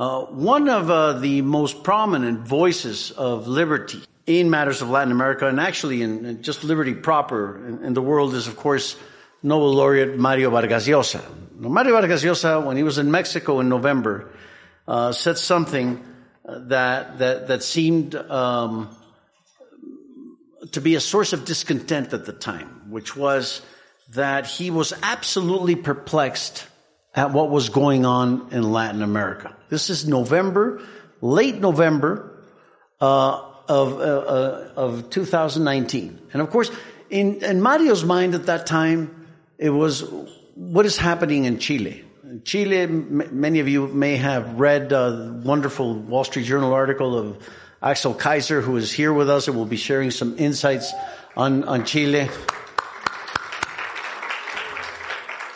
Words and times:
Uh, 0.00 0.24
one 0.24 0.66
of 0.70 0.90
uh, 0.90 1.12
the 1.12 1.42
most 1.42 1.84
prominent 1.84 2.40
voices 2.40 3.10
of 3.10 3.46
liberty 3.46 4.00
in 4.26 4.48
matters 4.48 4.80
of 4.80 4.88
Latin 4.88 5.12
America, 5.12 5.46
and 5.46 5.60
actually 5.60 6.00
in, 6.00 6.24
in 6.24 6.42
just 6.42 6.64
liberty 6.64 6.94
proper 6.94 7.62
in, 7.66 7.84
in, 7.84 7.92
the 7.92 8.00
world, 8.00 8.32
is 8.32 8.46
of 8.46 8.56
course 8.56 8.96
Nobel 9.42 9.74
laureate 9.74 10.16
Mario 10.16 10.48
Vargas 10.48 10.88
Llosa. 10.88 11.20
Now, 11.58 11.68
Mario 11.68 11.92
Vargas 11.92 12.24
Llosa, 12.24 12.64
when 12.64 12.78
he 12.78 12.82
was 12.82 12.96
in 12.96 13.10
Mexico 13.10 13.60
in 13.60 13.68
November, 13.68 14.30
uh, 14.88 15.12
said 15.12 15.36
something 15.36 16.02
that 16.46 17.18
that 17.18 17.48
that 17.48 17.62
seemed 17.62 18.14
um, 18.14 18.88
to 20.72 20.80
be 20.80 20.94
a 20.94 21.00
source 21.00 21.34
of 21.34 21.44
discontent 21.44 22.14
at 22.14 22.24
the 22.24 22.32
time, 22.32 22.90
which 22.90 23.14
was 23.14 23.60
that 24.14 24.46
he 24.46 24.70
was 24.70 24.94
absolutely 25.02 25.76
perplexed 25.76 26.69
at 27.14 27.32
what 27.32 27.50
was 27.50 27.68
going 27.68 28.06
on 28.06 28.48
in 28.52 28.62
Latin 28.62 29.02
America. 29.02 29.54
This 29.68 29.90
is 29.90 30.06
November, 30.06 30.82
late 31.20 31.56
November 31.56 32.44
uh, 33.00 33.42
of, 33.68 33.94
uh, 33.94 34.02
uh 34.02 34.72
of 34.76 35.10
2019. 35.10 36.20
And 36.32 36.42
of 36.42 36.50
course, 36.50 36.70
in, 37.08 37.42
in 37.42 37.60
Mario's 37.60 38.04
mind 38.04 38.34
at 38.34 38.46
that 38.46 38.66
time, 38.66 39.26
it 39.58 39.70
was 39.70 40.04
what 40.54 40.86
is 40.86 40.96
happening 40.96 41.44
in 41.44 41.58
Chile. 41.58 42.04
Chile, 42.44 42.78
m- 42.82 43.28
many 43.32 43.58
of 43.58 43.68
you 43.68 43.88
may 43.88 44.16
have 44.16 44.60
read 44.60 44.92
a 44.92 45.40
wonderful 45.44 45.94
Wall 45.94 46.24
Street 46.24 46.44
Journal 46.44 46.72
article 46.72 47.18
of 47.18 47.38
Axel 47.82 48.14
Kaiser, 48.14 48.60
who 48.60 48.76
is 48.76 48.92
here 48.92 49.12
with 49.12 49.28
us 49.28 49.48
and 49.48 49.56
will 49.56 49.66
be 49.66 49.76
sharing 49.76 50.10
some 50.10 50.38
insights 50.38 50.92
on, 51.36 51.64
on 51.64 51.84
Chile. 51.84 52.28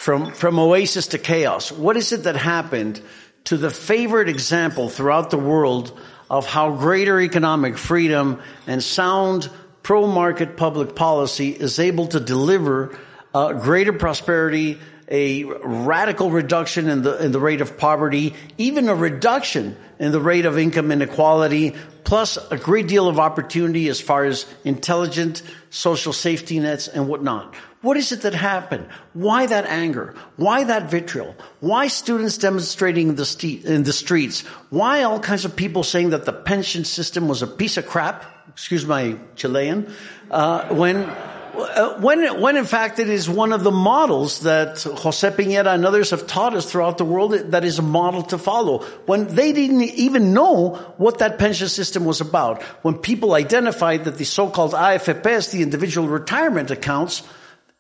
From, 0.05 0.33
from 0.33 0.59
oasis 0.59 1.07
to 1.09 1.19
chaos. 1.19 1.73
What 1.73 1.97
is 1.97 2.13
it 2.13 2.25
that 2.25 2.37
happened 2.37 3.01
to 3.45 3.57
the 3.57 3.71
favorite 3.71 4.29
example 4.29 4.91
throughout 4.91 5.31
the 5.31 5.39
world 5.39 5.99
of 6.29 6.45
how 6.45 6.73
greater 6.73 7.19
economic 7.19 7.79
freedom 7.79 8.43
and 8.67 8.83
sound 8.83 9.49
pro-market 9.83 10.59
public 10.59 10.95
policy 10.95 11.53
is 11.53 11.79
able 11.79 12.09
to 12.09 12.21
deliver 12.21 12.99
uh, 13.35 13.53
greater 13.53 13.93
prosperity, 13.93 14.79
a 15.09 15.45
radical 15.45 16.31
reduction 16.31 16.89
in 16.89 17.03
the 17.03 17.23
in 17.23 17.33
the 17.33 17.41
rate 17.41 17.61
of 17.61 17.77
poverty, 17.77 18.35
even 18.57 18.89
a 18.89 18.95
reduction 18.95 19.77
in 19.99 20.13
the 20.13 20.21
rate 20.21 20.47
of 20.47 20.57
income 20.57 20.91
inequality, 20.91 21.75
plus 22.05 22.39
a 22.51 22.57
great 22.57 22.89
deal 22.89 23.09
of 23.09 23.19
opportunity 23.19 23.89
as 23.89 24.01
far 24.01 24.25
as 24.25 24.47
intelligent 24.65 25.43
social 25.71 26.13
safety 26.13 26.59
nets 26.59 26.89
and 26.89 27.09
whatnot. 27.09 27.55
What 27.83 27.99
is 27.99 28.13
it 28.13 28.23
that 28.23 28.33
happened? 28.33 28.87
Why 29.13 29.45
that 29.45 29.67
anger? 29.67 30.15
Why 30.37 30.65
that 30.65 30.91
vitriol? 30.91 31.35
Why 31.61 31.89
students 31.89 32.39
demonstrating 32.39 33.11
in 33.11 33.17
the, 33.17 33.27
st- 33.27 33.67
in 33.67 33.83
the 33.83 33.93
streets? 33.93 34.41
Why 34.71 35.03
all 35.03 35.21
kinds 35.21 35.45
of 35.45 35.55
people 35.55 35.83
saying 35.83 36.11
that 36.11 36.25
the 36.25 36.33
pension 36.33 36.85
system 36.85 37.29
was 37.29 37.43
a 37.43 37.47
piece 37.47 37.77
of 37.77 37.87
crap? 37.87 38.25
Excuse 38.48 38.87
my 38.87 39.19
Chilean. 39.37 39.93
Uh, 40.31 40.69
when 40.75 41.13
Uh, 41.57 42.01
when, 42.01 42.41
when 42.41 42.57
in 42.57 42.65
fact 42.65 42.99
it 42.99 43.09
is 43.09 43.29
one 43.29 43.53
of 43.53 43.63
the 43.63 43.71
models 43.71 44.41
that 44.41 44.83
Jose 44.83 45.31
Piñera 45.31 45.75
and 45.75 45.87
others 45.87 46.11
have 46.11 46.27
taught 46.27 46.55
us 46.55 46.71
throughout 46.71 46.99
the 46.99 47.05
world 47.05 47.33
that 47.33 47.65
is 47.65 47.79
a 47.79 47.83
model 47.83 48.23
to 48.25 48.39
follow. 48.39 48.85
When 49.07 49.29
they 49.29 49.53
didn't 49.53 49.83
even 49.83 50.33
know 50.33 50.75
what 50.97 51.19
that 51.19 51.39
pension 51.39 51.69
system 51.69 52.05
was 52.05 52.21
about. 52.21 52.63
When 52.83 52.99
people 52.99 53.35
identified 53.35 54.05
that 54.05 54.19
the 54.19 54.25
so-called 54.25 54.73
AFPs, 54.73 55.53
the 55.53 55.63
individual 55.63 56.09
retirement 56.09 56.70
accounts, 56.70 57.23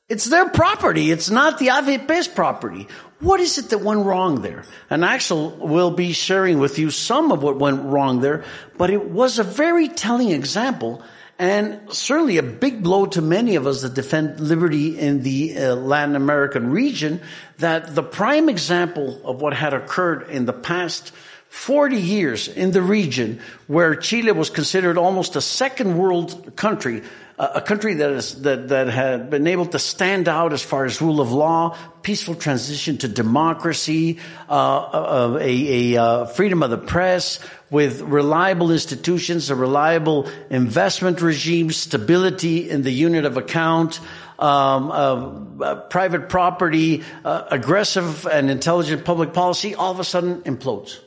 it's 0.08 0.26
their 0.26 0.48
property. 0.50 1.10
It's 1.10 1.30
not 1.30 1.58
the 1.58 1.68
AFP's 1.68 2.28
property. 2.28 2.88
What 3.20 3.40
is 3.40 3.56
it 3.56 3.70
that 3.70 3.78
went 3.78 4.04
wrong 4.04 4.42
there? 4.42 4.64
And 4.90 5.04
Axel 5.04 5.50
will 5.50 5.90
be 5.90 6.12
sharing 6.12 6.58
with 6.58 6.78
you 6.78 6.90
some 6.90 7.32
of 7.32 7.42
what 7.42 7.58
went 7.58 7.82
wrong 7.82 8.20
there, 8.20 8.44
but 8.76 8.90
it 8.90 9.10
was 9.10 9.38
a 9.38 9.44
very 9.44 9.88
telling 9.88 10.30
example 10.30 11.02
and 11.38 11.80
certainly 11.92 12.38
a 12.38 12.42
big 12.42 12.82
blow 12.82 13.06
to 13.06 13.22
many 13.22 13.56
of 13.56 13.66
us 13.66 13.82
that 13.82 13.94
defend 13.94 14.40
liberty 14.40 14.98
in 14.98 15.22
the 15.22 15.56
uh, 15.56 15.74
Latin 15.74 16.16
American 16.16 16.70
region 16.70 17.20
that 17.58 17.94
the 17.94 18.02
prime 18.02 18.48
example 18.48 19.20
of 19.24 19.40
what 19.40 19.52
had 19.52 19.74
occurred 19.74 20.30
in 20.30 20.44
the 20.44 20.52
past 20.52 21.12
40 21.48 21.96
years 21.96 22.48
in 22.48 22.72
the 22.72 22.82
region 22.82 23.40
where 23.68 23.94
Chile 23.94 24.32
was 24.32 24.50
considered 24.50 24.98
almost 24.98 25.36
a 25.36 25.40
second 25.40 25.96
world 25.96 26.56
country 26.56 27.02
a 27.38 27.60
country 27.60 27.94
that, 27.94 28.10
is, 28.10 28.42
that, 28.42 28.68
that 28.68 28.88
had 28.88 29.28
been 29.28 29.46
able 29.46 29.66
to 29.66 29.78
stand 29.78 30.28
out 30.28 30.52
as 30.52 30.62
far 30.62 30.84
as 30.84 31.02
rule 31.02 31.20
of 31.20 31.32
law, 31.32 31.76
peaceful 32.02 32.34
transition 32.36 32.98
to 32.98 33.08
democracy, 33.08 34.18
uh, 34.48 34.52
uh, 34.52 35.38
a, 35.40 35.94
a 35.94 36.00
uh, 36.00 36.24
freedom 36.26 36.62
of 36.62 36.70
the 36.70 36.78
press, 36.78 37.40
with 37.70 38.02
reliable 38.02 38.70
institutions, 38.70 39.50
a 39.50 39.56
reliable 39.56 40.28
investment 40.48 41.20
regime, 41.22 41.72
stability 41.72 42.70
in 42.70 42.82
the 42.82 42.92
unit 42.92 43.24
of 43.24 43.36
account, 43.36 43.98
um, 44.38 44.90
uh, 44.90 45.64
uh, 45.64 45.74
private 45.88 46.28
property, 46.28 47.02
uh, 47.24 47.44
aggressive 47.50 48.26
and 48.26 48.50
intelligent 48.50 49.04
public 49.04 49.32
policy, 49.32 49.74
all 49.74 49.90
of 49.90 49.98
a 49.98 50.04
sudden 50.04 50.42
implodes 50.42 51.00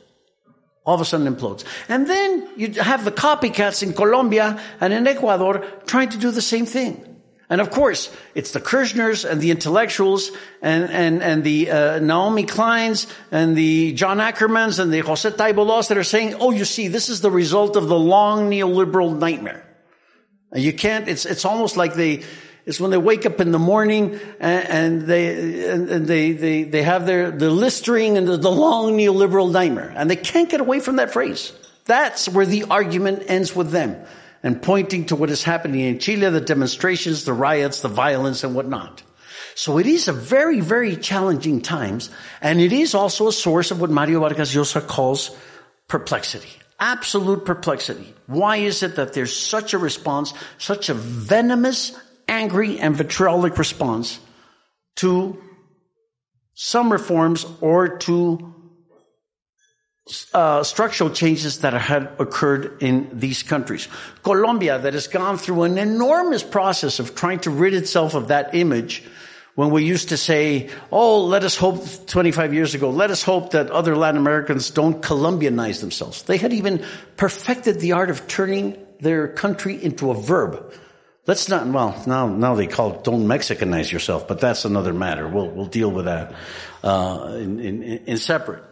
all 0.88 0.94
of 0.94 1.02
a 1.02 1.04
sudden 1.04 1.32
implodes. 1.32 1.64
And 1.90 2.06
then 2.06 2.48
you 2.56 2.72
have 2.80 3.04
the 3.04 3.12
copycats 3.12 3.82
in 3.82 3.92
Colombia 3.92 4.58
and 4.80 4.90
in 4.90 5.06
Ecuador 5.06 5.58
trying 5.84 6.08
to 6.08 6.16
do 6.16 6.30
the 6.30 6.40
same 6.40 6.64
thing. 6.64 7.04
And 7.50 7.60
of 7.60 7.70
course, 7.70 8.10
it's 8.34 8.52
the 8.52 8.60
Kirchners 8.60 9.28
and 9.28 9.38
the 9.38 9.50
intellectuals 9.50 10.30
and, 10.62 10.88
and, 10.90 11.22
and 11.22 11.44
the 11.44 11.70
uh, 11.70 11.98
Naomi 11.98 12.44
Kleins 12.44 13.06
and 13.30 13.54
the 13.54 13.92
John 13.92 14.16
Ackermans 14.16 14.78
and 14.78 14.90
the 14.90 15.00
Jose 15.00 15.30
Taibolos 15.30 15.88
that 15.88 15.98
are 15.98 16.04
saying, 16.04 16.36
oh, 16.40 16.52
you 16.52 16.64
see, 16.64 16.88
this 16.88 17.10
is 17.10 17.20
the 17.20 17.30
result 17.30 17.76
of 17.76 17.88
the 17.88 17.98
long 17.98 18.50
neoliberal 18.50 19.14
nightmare. 19.18 19.66
And 20.52 20.62
you 20.62 20.72
can't, 20.72 21.06
it's, 21.06 21.26
it's 21.26 21.44
almost 21.44 21.76
like 21.76 21.92
they, 21.92 22.22
is 22.68 22.78
when 22.78 22.90
they 22.90 22.98
wake 22.98 23.24
up 23.24 23.40
in 23.40 23.50
the 23.50 23.58
morning 23.58 24.20
and, 24.38 24.68
and 24.68 25.02
they 25.02 25.70
and, 25.70 26.06
they, 26.06 26.32
they 26.32 26.62
they 26.64 26.82
have 26.82 27.06
their 27.06 27.30
the 27.30 27.50
listering 27.50 28.18
and 28.18 28.28
the, 28.28 28.36
the 28.36 28.50
long 28.50 28.92
neoliberal 28.92 29.50
nightmare, 29.50 29.90
and 29.96 30.10
they 30.10 30.16
can't 30.16 30.50
get 30.50 30.60
away 30.60 30.78
from 30.78 30.96
that 30.96 31.10
phrase. 31.10 31.52
That's 31.86 32.28
where 32.28 32.44
the 32.44 32.64
argument 32.64 33.24
ends 33.26 33.56
with 33.56 33.70
them, 33.70 33.96
and 34.42 34.60
pointing 34.60 35.06
to 35.06 35.16
what 35.16 35.30
is 35.30 35.42
happening 35.42 35.80
in 35.80 35.98
Chile, 35.98 36.28
the 36.28 36.42
demonstrations, 36.42 37.24
the 37.24 37.32
riots, 37.32 37.80
the 37.80 37.88
violence, 37.88 38.44
and 38.44 38.54
whatnot. 38.54 39.02
So 39.54 39.78
it 39.78 39.86
is 39.86 40.06
a 40.06 40.12
very, 40.12 40.60
very 40.60 40.94
challenging 40.94 41.62
times, 41.62 42.10
and 42.42 42.60
it 42.60 42.72
is 42.72 42.94
also 42.94 43.28
a 43.28 43.32
source 43.32 43.70
of 43.70 43.80
what 43.80 43.90
Mario 43.90 44.20
Vargas 44.20 44.54
Llosa 44.54 44.86
calls 44.86 45.34
perplexity. 45.88 46.50
Absolute 46.78 47.46
perplexity. 47.46 48.14
Why 48.26 48.58
is 48.58 48.82
it 48.82 48.96
that 48.96 49.14
there's 49.14 49.34
such 49.34 49.72
a 49.72 49.78
response, 49.78 50.34
such 50.58 50.90
a 50.90 50.94
venomous 50.94 51.98
angry 52.28 52.78
and 52.78 52.94
vitriolic 52.94 53.58
response 53.58 54.20
to 54.96 55.42
some 56.54 56.92
reforms 56.92 57.46
or 57.60 57.98
to 57.98 58.54
uh, 60.32 60.62
structural 60.62 61.10
changes 61.10 61.60
that 61.60 61.74
had 61.74 62.10
occurred 62.18 62.82
in 62.82 63.10
these 63.12 63.42
countries. 63.42 63.88
Colombia, 64.22 64.78
that 64.78 64.94
has 64.94 65.06
gone 65.06 65.36
through 65.36 65.64
an 65.64 65.78
enormous 65.78 66.42
process 66.42 66.98
of 66.98 67.14
trying 67.14 67.40
to 67.40 67.50
rid 67.50 67.74
itself 67.74 68.14
of 68.14 68.28
that 68.28 68.54
image 68.54 69.04
when 69.54 69.70
we 69.70 69.84
used 69.84 70.10
to 70.10 70.16
say, 70.16 70.70
oh, 70.92 71.24
let 71.24 71.42
us 71.42 71.56
hope 71.56 72.06
25 72.06 72.54
years 72.54 72.74
ago, 72.74 72.90
let 72.90 73.10
us 73.10 73.24
hope 73.24 73.50
that 73.50 73.70
other 73.70 73.96
Latin 73.96 74.20
Americans 74.20 74.70
don't 74.70 75.02
Colombianize 75.02 75.80
themselves. 75.80 76.22
They 76.22 76.36
had 76.36 76.52
even 76.52 76.84
perfected 77.16 77.80
the 77.80 77.92
art 77.92 78.08
of 78.08 78.28
turning 78.28 78.78
their 79.00 79.26
country 79.26 79.82
into 79.82 80.12
a 80.12 80.14
verb. 80.14 80.72
Let's 81.28 81.46
not, 81.50 81.66
well, 81.66 82.02
now, 82.06 82.26
now 82.26 82.54
they 82.54 82.66
call 82.66 82.94
it 82.94 83.04
don't 83.04 83.26
Mexicanize 83.26 83.92
yourself, 83.92 84.26
but 84.26 84.40
that's 84.40 84.64
another 84.64 84.94
matter. 84.94 85.28
We'll, 85.28 85.50
we'll 85.50 85.66
deal 85.66 85.90
with 85.90 86.06
that, 86.06 86.32
uh, 86.82 87.34
in, 87.34 87.60
in, 87.60 87.82
in 87.82 88.16
separate. 88.16 88.64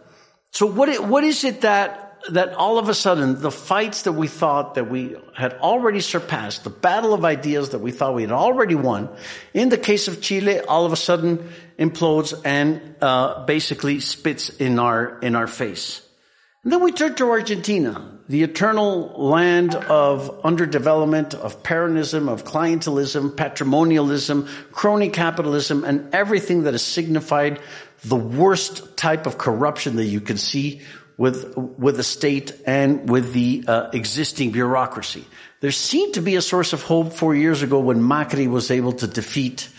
So 0.49 0.65
what, 0.65 0.89
it, 0.89 1.03
what 1.03 1.23
is 1.23 1.43
it 1.43 1.61
that, 1.61 2.19
that 2.31 2.55
all 2.55 2.79
of 2.79 2.89
a 2.89 2.95
sudden 2.95 3.39
the 3.41 3.51
fights 3.51 4.01
that 4.01 4.13
we 4.13 4.27
thought 4.27 4.73
that 4.73 4.89
we 4.89 5.15
had 5.35 5.53
already 5.53 5.99
surpassed, 5.99 6.63
the 6.63 6.71
battle 6.71 7.13
of 7.13 7.23
ideas 7.23 7.69
that 7.69 7.79
we 7.79 7.91
thought 7.91 8.15
we 8.15 8.23
had 8.23 8.31
already 8.31 8.73
won, 8.73 9.09
in 9.53 9.69
the 9.69 9.77
case 9.77 10.07
of 10.07 10.19
Chile, 10.19 10.59
all 10.59 10.87
of 10.87 10.91
a 10.91 10.97
sudden 10.97 11.51
implodes 11.77 12.33
and, 12.43 12.95
uh, 13.03 13.45
basically 13.45 13.99
spits 13.99 14.49
in 14.49 14.79
our, 14.79 15.19
in 15.19 15.35
our 15.35 15.45
face. 15.45 16.06
And 16.67 16.73
then 16.73 16.83
we 16.83 16.91
turn 16.91 17.15
to 17.15 17.29
Argentina 17.29 18.05
the 18.27 18.43
eternal 18.43 19.13
land 19.15 19.73
of 19.73 20.41
underdevelopment, 20.41 21.33
of 21.33 21.63
Peronism, 21.63 22.27
of 22.27 22.43
clientelism, 22.43 23.37
patrimonialism, 23.37 24.49
crony 24.73 25.07
capitalism, 25.07 25.85
and 25.85 26.13
everything 26.13 26.63
that 26.63 26.73
has 26.73 26.83
signified 26.83 27.61
the 28.03 28.17
worst 28.17 28.97
type 28.97 29.27
of 29.27 29.37
corruption 29.37 29.95
that 29.95 30.07
you 30.07 30.19
can 30.19 30.35
see 30.35 30.81
with, 31.15 31.55
with 31.55 31.95
the 31.95 32.03
state 32.03 32.51
and 32.65 33.09
with 33.09 33.31
the 33.31 33.63
uh, 33.65 33.89
existing 33.93 34.51
bureaucracy. 34.51 35.23
There 35.61 35.71
seemed 35.71 36.15
to 36.15 36.21
be 36.21 36.35
a 36.35 36.41
source 36.41 36.73
of 36.73 36.83
hope 36.83 37.13
four 37.13 37.33
years 37.33 37.61
ago 37.61 37.79
when 37.79 38.01
Macri 38.01 38.49
was 38.49 38.71
able 38.71 38.91
to 38.91 39.07
defeat 39.07 39.69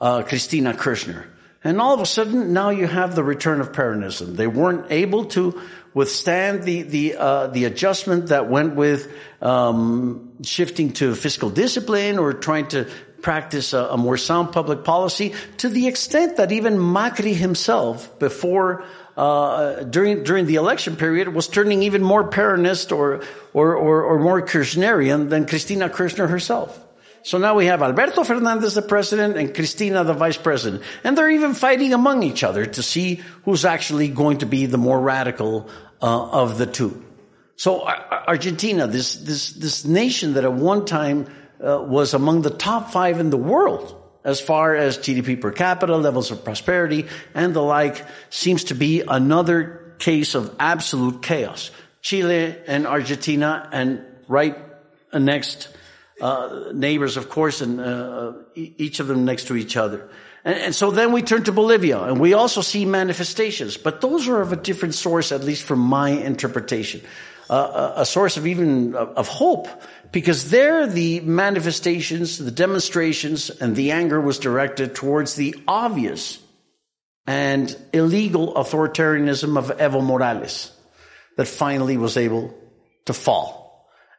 uh, 0.00 0.24
Cristina 0.24 0.74
Kirchner. 0.74 1.24
And 1.64 1.80
all 1.80 1.94
of 1.94 2.00
a 2.00 2.06
sudden, 2.06 2.52
now 2.52 2.70
you 2.70 2.86
have 2.86 3.14
the 3.14 3.22
return 3.22 3.60
of 3.60 3.70
Peronism. 3.70 4.34
They 4.36 4.48
weren't 4.48 4.90
able 4.90 5.26
to 5.26 5.60
withstand 5.94 6.64
the 6.64 6.82
the 6.82 7.16
uh, 7.16 7.46
the 7.48 7.64
adjustment 7.66 8.28
that 8.28 8.48
went 8.48 8.74
with 8.74 9.12
um, 9.40 10.32
shifting 10.42 10.92
to 10.94 11.14
fiscal 11.14 11.50
discipline 11.50 12.18
or 12.18 12.32
trying 12.32 12.68
to 12.68 12.88
practice 13.20 13.72
a, 13.72 13.78
a, 13.78 13.96
more 13.96 14.16
sound 14.16 14.50
public 14.50 14.82
policy 14.82 15.32
to 15.58 15.68
the 15.68 15.86
extent 15.86 16.38
that 16.38 16.50
even 16.50 16.76
Macri 16.76 17.34
himself, 17.34 18.18
before 18.18 18.84
uh, 19.16 19.84
during 19.84 20.24
during 20.24 20.46
the 20.46 20.56
election 20.56 20.96
period, 20.96 21.28
was 21.28 21.46
turning 21.46 21.84
even 21.84 22.02
more 22.02 22.28
Peronist 22.28 22.90
or 22.90 23.22
or 23.52 23.76
or, 23.76 24.02
or 24.02 24.18
more 24.18 24.42
Kirchnerian 24.42 25.28
than 25.28 25.46
Cristina 25.46 25.88
Kirchner 25.88 26.26
herself. 26.26 26.78
So 27.24 27.38
now 27.38 27.54
we 27.54 27.66
have 27.66 27.82
Alberto 27.82 28.24
Fernandez, 28.24 28.74
the 28.74 28.82
president, 28.82 29.36
and 29.36 29.54
Cristina, 29.54 30.02
the 30.02 30.12
vice 30.12 30.36
president. 30.36 30.82
And 31.04 31.16
they're 31.16 31.30
even 31.30 31.54
fighting 31.54 31.94
among 31.94 32.22
each 32.24 32.42
other 32.42 32.66
to 32.66 32.82
see 32.82 33.22
who's 33.44 33.64
actually 33.64 34.08
going 34.08 34.38
to 34.38 34.46
be 34.46 34.66
the 34.66 34.78
more 34.78 35.00
radical 35.00 35.68
uh, 36.00 36.30
of 36.30 36.58
the 36.58 36.66
two. 36.66 37.04
So 37.56 37.86
Argentina, 37.86 38.88
this, 38.88 39.14
this, 39.16 39.52
this 39.52 39.84
nation 39.84 40.34
that 40.34 40.44
at 40.44 40.52
one 40.52 40.84
time 40.84 41.26
uh, 41.62 41.80
was 41.80 42.12
among 42.14 42.42
the 42.42 42.50
top 42.50 42.90
five 42.90 43.20
in 43.20 43.30
the 43.30 43.36
world 43.36 43.98
as 44.24 44.40
far 44.40 44.74
as 44.74 44.98
GDP 44.98 45.40
per 45.40 45.52
capita, 45.52 45.96
levels 45.96 46.30
of 46.30 46.44
prosperity, 46.44 47.06
and 47.34 47.54
the 47.54 47.62
like, 47.62 48.04
seems 48.30 48.64
to 48.64 48.74
be 48.74 49.02
another 49.02 49.94
case 49.98 50.34
of 50.34 50.54
absolute 50.58 51.22
chaos. 51.22 51.70
Chile 52.00 52.56
and 52.66 52.86
Argentina, 52.86 53.68
and 53.72 54.04
right 54.28 54.56
next 55.12 55.68
uh, 56.22 56.70
neighbors, 56.72 57.16
of 57.16 57.28
course, 57.28 57.60
and 57.60 57.80
uh, 57.80 58.32
each 58.54 59.00
of 59.00 59.08
them 59.08 59.24
next 59.24 59.48
to 59.48 59.56
each 59.56 59.76
other. 59.76 60.08
And, 60.44 60.56
and, 60.56 60.74
so 60.74 60.92
then 60.92 61.10
we 61.10 61.22
turn 61.22 61.42
to 61.44 61.52
Bolivia, 61.52 62.00
and 62.00 62.20
we 62.20 62.32
also 62.32 62.60
see 62.60 62.84
manifestations, 62.84 63.76
but 63.76 64.00
those 64.00 64.28
are 64.28 64.40
of 64.40 64.52
a 64.52 64.56
different 64.56 64.94
source, 64.94 65.32
at 65.32 65.42
least 65.42 65.64
from 65.64 65.80
my 65.80 66.10
interpretation. 66.10 67.00
Uh, 67.50 67.92
a, 67.96 68.02
a 68.02 68.06
source 68.06 68.36
of 68.36 68.46
even 68.46 68.94
of 68.94 69.26
hope, 69.26 69.66
because 70.12 70.50
there 70.50 70.86
the 70.86 71.20
manifestations, 71.20 72.38
the 72.38 72.52
demonstrations, 72.52 73.50
and 73.50 73.74
the 73.74 73.90
anger 73.90 74.20
was 74.20 74.38
directed 74.38 74.94
towards 74.94 75.34
the 75.34 75.56
obvious 75.66 76.38
and 77.26 77.76
illegal 77.92 78.54
authoritarianism 78.54 79.58
of 79.58 79.76
Evo 79.76 80.02
Morales 80.02 80.70
that 81.36 81.46
finally 81.46 81.96
was 81.96 82.16
able 82.16 82.54
to 83.06 83.12
fall 83.12 83.61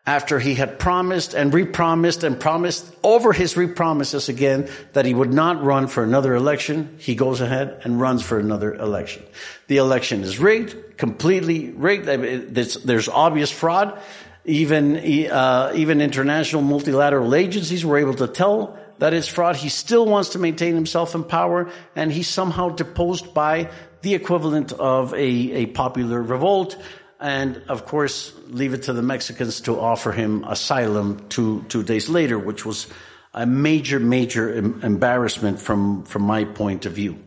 after 0.05 0.37
he 0.37 0.53
had 0.55 0.79
promised 0.79 1.33
and 1.33 1.53
repromised 1.53 2.23
and 2.23 2.37
promised 2.37 2.93
over 3.03 3.31
his 3.31 3.55
repromises 3.55 4.27
again 4.27 4.69
that 4.91 5.05
he 5.05 5.13
would 5.13 5.31
not 5.31 5.63
run 5.63 5.87
for 5.87 6.03
another 6.03 6.35
election, 6.35 6.97
he 6.99 7.15
goes 7.15 7.39
ahead 7.39 7.79
and 7.85 8.01
runs 8.01 8.21
for 8.21 8.37
another 8.37 8.73
election. 8.73 9.23
The 9.67 9.77
election 9.77 10.23
is 10.23 10.39
rigged, 10.39 10.97
completely 10.97 11.71
rigged. 11.71 12.05
There's, 12.05 13.07
obvious 13.07 13.49
fraud. 13.49 13.97
Even, 14.45 14.97
uh, 15.31 15.71
even 15.73 16.01
international 16.01 16.63
multilateral 16.63 17.33
agencies 17.33 17.85
were 17.85 17.97
able 17.97 18.15
to 18.15 18.27
tell 18.27 18.77
that 18.99 19.13
it's 19.13 19.27
fraud. 19.27 19.55
He 19.55 19.69
still 19.69 20.05
wants 20.05 20.29
to 20.29 20.39
maintain 20.39 20.75
himself 20.75 21.15
in 21.15 21.23
power 21.23 21.69
and 21.95 22.11
he's 22.11 22.27
somehow 22.27 22.69
deposed 22.69 23.33
by 23.33 23.71
the 24.01 24.15
equivalent 24.15 24.73
of 24.73 25.13
a, 25.13 25.17
a 25.17 25.65
popular 25.67 26.21
revolt 26.21 26.75
and 27.23 27.61
of 27.69 27.85
course 27.85 28.33
leave 28.49 28.73
it 28.73 28.83
to 28.83 28.93
the 28.93 29.01
Mexicans 29.01 29.61
to 29.61 29.79
offer 29.79 30.11
him 30.11 30.43
asylum 30.43 31.25
two 31.29 31.63
two 31.69 31.81
days 31.81 32.09
later, 32.09 32.37
which 32.37 32.65
was 32.65 32.87
a 33.33 33.45
major 33.45 33.99
major 33.99 34.53
em- 34.53 34.81
embarrassment 34.83 35.59
from 35.59 36.03
from 36.03 36.23
my 36.23 36.43
point 36.43 36.85
of 36.85 36.91
view. 36.91 37.17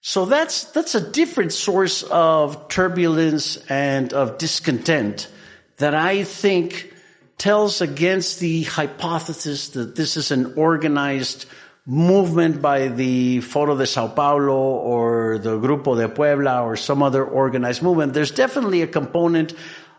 So 0.00 0.26
that's 0.26 0.64
that's 0.72 0.96
a 0.96 1.10
different 1.12 1.52
source 1.52 2.02
of 2.02 2.68
turbulence 2.68 3.56
and 3.68 4.12
of 4.12 4.36
discontent 4.36 5.28
that 5.76 5.94
I 5.94 6.24
think 6.24 6.92
tells 7.38 7.80
against 7.80 8.40
the 8.40 8.64
hypothesis 8.64 9.70
that 9.70 9.94
this 9.94 10.16
is 10.16 10.32
an 10.32 10.54
organized 10.56 11.46
movement 11.86 12.62
by 12.62 12.88
the 12.88 13.40
Foro 13.40 13.76
de 13.76 13.86
Sao 13.86 14.08
Paulo 14.08 14.56
or 14.56 15.38
the 15.38 15.58
Grupo 15.58 15.96
de 15.96 16.08
Puebla 16.08 16.62
or 16.62 16.76
some 16.76 17.02
other 17.02 17.22
organized 17.24 17.82
movement. 17.82 18.14
There's 18.14 18.30
definitely 18.30 18.80
a 18.80 18.86
component 18.86 19.52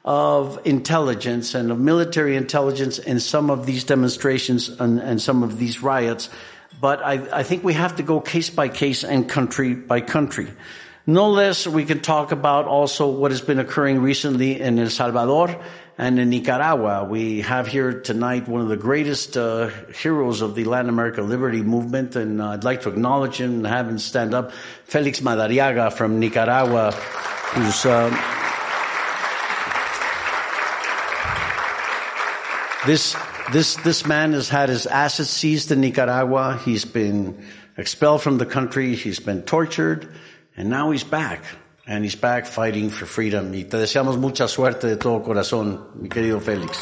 of 0.04 0.60
intelligence 0.66 1.54
and 1.54 1.72
of 1.72 1.80
military 1.80 2.36
intelligence 2.36 2.98
in 2.98 3.20
some 3.20 3.50
of 3.52 3.66
these 3.66 3.84
demonstrations 3.84 4.70
and, 4.70 5.00
and 5.00 5.22
some 5.22 5.44
of 5.44 5.60
these 5.60 5.82
riots. 5.82 6.30
But 6.82 7.04
I, 7.04 7.40
I 7.40 7.44
think 7.44 7.64
we 7.64 7.74
have 7.74 7.98
to 7.98 8.04
go 8.04 8.20
case 8.20 8.50
by 8.50 8.68
case 8.70 9.04
and 9.04 9.30
country 9.30 9.76
by 9.76 10.02
country. 10.02 10.48
No 11.08 11.30
less, 11.30 11.68
we 11.68 11.86
can 11.86 12.00
talk 12.00 12.31
about 12.31 12.66
also 12.66 13.08
what 13.08 13.30
has 13.30 13.42
been 13.42 13.60
occurring 13.60 14.02
recently 14.02 14.60
in 14.60 14.80
El 14.80 14.90
Salvador 14.90 15.62
and 15.97 16.19
in 16.19 16.30
Nicaragua, 16.30 17.06
we 17.06 17.42
have 17.42 17.68
here 17.68 18.01
tonight 18.01 18.50
one 18.50 18.59
of 18.59 18.68
the 18.68 18.75
greatest 18.75 19.38
uh, 19.38 19.68
heroes 19.95 20.42
of 20.42 20.53
the 20.53 20.65
Latin 20.65 20.89
America 20.89 21.21
Liberty 21.21 21.62
Movement, 21.62 22.18
and 22.18 22.42
uh, 22.42 22.50
I'd 22.50 22.65
like 22.65 22.81
to 22.81 22.89
acknowledge 22.89 23.39
him 23.39 23.56
and 23.56 23.68
have 23.68 23.88
him 23.88 23.97
stand 23.97 24.33
up. 24.33 24.51
Felix 24.83 25.21
Maradiaga 25.21 25.94
from 25.94 26.19
Nicaragua, 26.19 26.92
who's 26.92 27.86
uh, 27.86 28.09
this 32.86 33.15
this 33.53 33.75
this 33.77 34.06
man 34.06 34.33
has 34.33 34.50
had 34.50 34.68
his 34.68 34.86
assets 34.88 35.30
seized 35.30 35.71
in 35.71 35.80
Nicaragua. 35.80 36.59
He's 36.65 36.83
been 36.83 37.42
expelled 37.77 38.21
from 38.21 38.38
the 38.38 38.45
country. 38.45 38.95
He's 38.95 39.21
been 39.21 39.44
tortured, 39.44 40.09
and 40.57 40.69
now 40.69 40.92
he's 40.92 41.06
back. 41.06 41.42
And 41.88 42.04
he's 42.04 42.16
back 42.16 42.48
fighting 42.48 42.90
for 42.90 43.06
freedom. 43.06 43.52
Y 43.52 43.64
te 43.64 43.78
deseamos 43.78 44.18
mucha 44.18 44.48
suerte 44.48 44.88
de 44.88 44.96
todo 44.98 45.22
corazón, 45.22 45.96
mi 45.96 46.10
querido 46.10 46.42
Félix. 46.42 46.76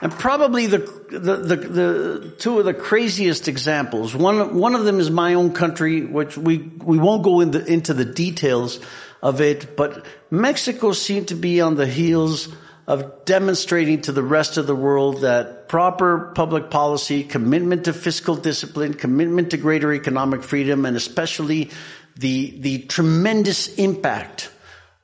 And 0.00 0.12
probably 0.12 0.66
the, 0.66 0.78
the, 0.78 1.36
the, 1.36 1.56
the, 1.56 2.34
two 2.38 2.58
of 2.58 2.64
the 2.64 2.74
craziest 2.74 3.48
examples. 3.48 4.14
One, 4.14 4.56
one 4.56 4.74
of 4.74 4.84
them 4.84 5.00
is 5.00 5.10
my 5.10 5.34
own 5.34 5.52
country, 5.52 6.04
which 6.04 6.36
we, 6.36 6.58
we 6.58 6.98
won't 6.98 7.22
go 7.22 7.40
into, 7.40 7.64
into 7.64 7.94
the 7.94 8.04
details 8.04 8.78
of 9.22 9.40
it, 9.40 9.74
but 9.74 10.04
Mexico 10.30 10.92
seemed 10.92 11.28
to 11.28 11.34
be 11.34 11.60
on 11.60 11.76
the 11.76 11.86
heels 11.86 12.48
of 12.86 13.24
demonstrating 13.24 14.02
to 14.02 14.12
the 14.12 14.22
rest 14.22 14.58
of 14.58 14.66
the 14.66 14.74
world 14.74 15.22
that 15.22 15.68
proper 15.68 16.32
public 16.34 16.70
policy, 16.70 17.24
commitment 17.24 17.84
to 17.84 17.92
fiscal 17.92 18.36
discipline, 18.36 18.94
commitment 18.94 19.50
to 19.50 19.56
greater 19.56 19.92
economic 19.92 20.42
freedom, 20.42 20.86
and 20.86 20.96
especially 20.96 21.70
the, 22.16 22.56
the 22.60 22.78
tremendous 22.78 23.74
impact 23.74 24.50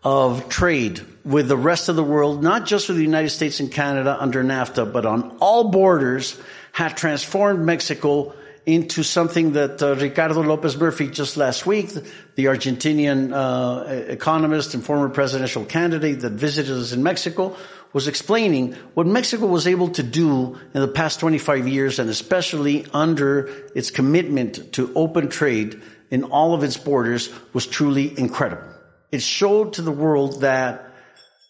of 0.04 0.48
trade 0.48 1.00
with 1.24 1.48
the 1.48 1.56
rest 1.56 1.88
of 1.88 1.96
the 1.96 2.04
world, 2.04 2.42
not 2.42 2.66
just 2.66 2.88
with 2.88 2.96
the 2.96 3.04
United 3.04 3.30
States 3.30 3.60
and 3.60 3.70
Canada 3.70 4.16
under 4.18 4.42
NAFTA, 4.42 4.92
but 4.92 5.06
on 5.06 5.36
all 5.40 5.70
borders, 5.70 6.40
had 6.72 6.96
transformed 6.96 7.64
Mexico 7.64 8.34
into 8.64 9.02
something 9.02 9.52
that 9.52 9.82
uh, 9.82 9.96
Ricardo 9.96 10.42
Lopez 10.42 10.76
Murphy 10.76 11.08
just 11.08 11.36
last 11.36 11.66
week, 11.66 11.90
the 12.36 12.44
Argentinian 12.44 13.32
uh, 13.32 13.90
economist 13.90 14.74
and 14.74 14.84
former 14.84 15.08
presidential 15.08 15.64
candidate 15.64 16.20
that 16.20 16.32
visited 16.32 16.76
us 16.76 16.92
in 16.92 17.02
Mexico, 17.02 17.56
was 17.92 18.08
explaining 18.08 18.72
what 18.94 19.06
Mexico 19.06 19.46
was 19.46 19.66
able 19.66 19.88
to 19.88 20.02
do 20.02 20.58
in 20.74 20.80
the 20.80 20.88
past 20.88 21.20
25 21.20 21.68
years 21.68 21.98
and 21.98 22.08
especially 22.08 22.86
under 22.94 23.50
its 23.74 23.90
commitment 23.90 24.72
to 24.72 24.90
open 24.94 25.28
trade 25.28 25.82
in 26.10 26.24
all 26.24 26.54
of 26.54 26.62
its 26.62 26.76
borders 26.76 27.30
was 27.52 27.66
truly 27.66 28.16
incredible. 28.18 28.68
It 29.10 29.22
showed 29.22 29.74
to 29.74 29.82
the 29.82 29.92
world 29.92 30.40
that 30.40 30.90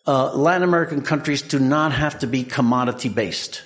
uh, 0.07 0.33
Latin 0.35 0.64
American 0.64 1.02
countries 1.02 1.42
do 1.42 1.61
not 1.61 1.92
have 1.92 2.21
to 2.21 2.26
be 2.26 2.42
commodity 2.42 3.09
based. 3.09 3.62